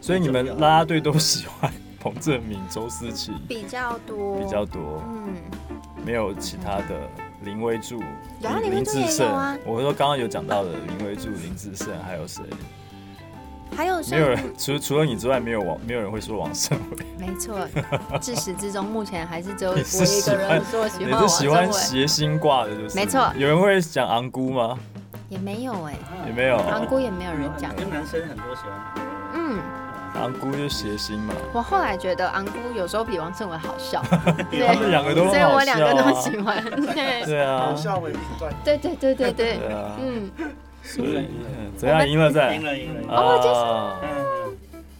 [0.00, 3.30] 所以你们啦啦队都喜欢彭正明、周思齐？
[3.46, 5.34] 比较多，比较多，嗯，
[6.04, 7.08] 没有其他的
[7.44, 8.02] 林威助、
[8.40, 9.56] 林志胜啊。
[9.64, 12.42] 我说刚刚有讲到的林威柱、林志胜，还有谁？
[13.76, 14.38] 还有没有人？
[14.58, 17.06] 除除了你之外，没有王，没有人会说王胜伟。
[17.18, 17.56] 没错，
[18.20, 21.22] 自始至终，目前还是只有我一个人说喜欢王胜伟。
[21.22, 22.94] 你是喜欢谐星挂的，就是。
[22.94, 23.32] 没错。
[23.36, 24.78] 有人会讲昂姑吗？
[25.28, 25.94] 也没有哎，
[26.26, 26.56] 也没有。
[26.56, 27.74] 昂姑也没有人讲。
[27.76, 28.72] 跟男生很多喜欢。
[29.34, 29.60] 嗯。
[30.16, 31.32] 昂姑就谐星嘛。
[31.52, 34.02] 我后来觉得昂姑有时候比王胜伟好笑。
[34.50, 34.66] 对。
[34.66, 35.26] 他们两个都。
[35.26, 36.62] 所以我两个都喜欢。
[36.64, 37.24] 对。
[37.24, 37.58] 对啊。
[37.58, 38.12] 好笑为
[38.64, 39.60] 对对对对对。
[40.00, 40.30] 嗯。
[40.82, 41.26] 所以
[41.76, 43.98] 怎样赢了再赢了赢了哦，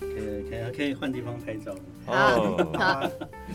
[0.01, 1.73] 可以可以可以换地方拍照
[2.07, 3.03] 哦，好，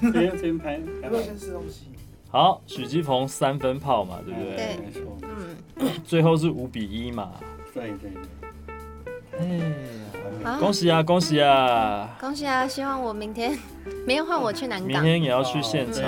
[0.01, 0.78] 这边这边拍，
[1.09, 1.88] 不要先吃东西。
[2.30, 4.55] 好，许基鹏三分炮嘛，对不对？
[4.55, 5.17] 对，没错。
[5.23, 5.55] 嗯，
[6.03, 7.32] 最后是五比一嘛。
[7.73, 8.21] 对对对。
[9.38, 9.73] 哎，
[10.59, 12.15] 恭喜啊恭喜啊！
[12.19, 12.67] 恭喜啊！
[12.67, 13.57] 希望我明天
[14.05, 16.03] 明天换我去南港，明天也要去现场。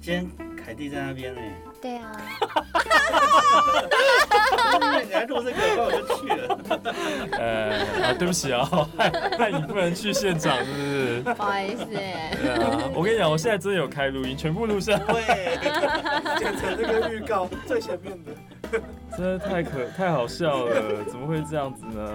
[0.00, 1.40] 今天凯蒂在那边呢。
[1.80, 2.12] 对啊。
[5.06, 6.58] 你还录这个，那我就去了。
[7.32, 8.68] 呃，对不起啊，
[9.38, 11.20] 那你不能去现场，是不是？
[11.34, 11.84] 不好意思。
[11.86, 14.98] 对啊，我跟你讲，我现在真的有开录音，全部录下来。
[15.12, 15.58] 对，
[16.38, 18.32] 剪成这个预告最前面的。
[19.16, 22.10] 真的太可太好笑了，怎么会这样子呢？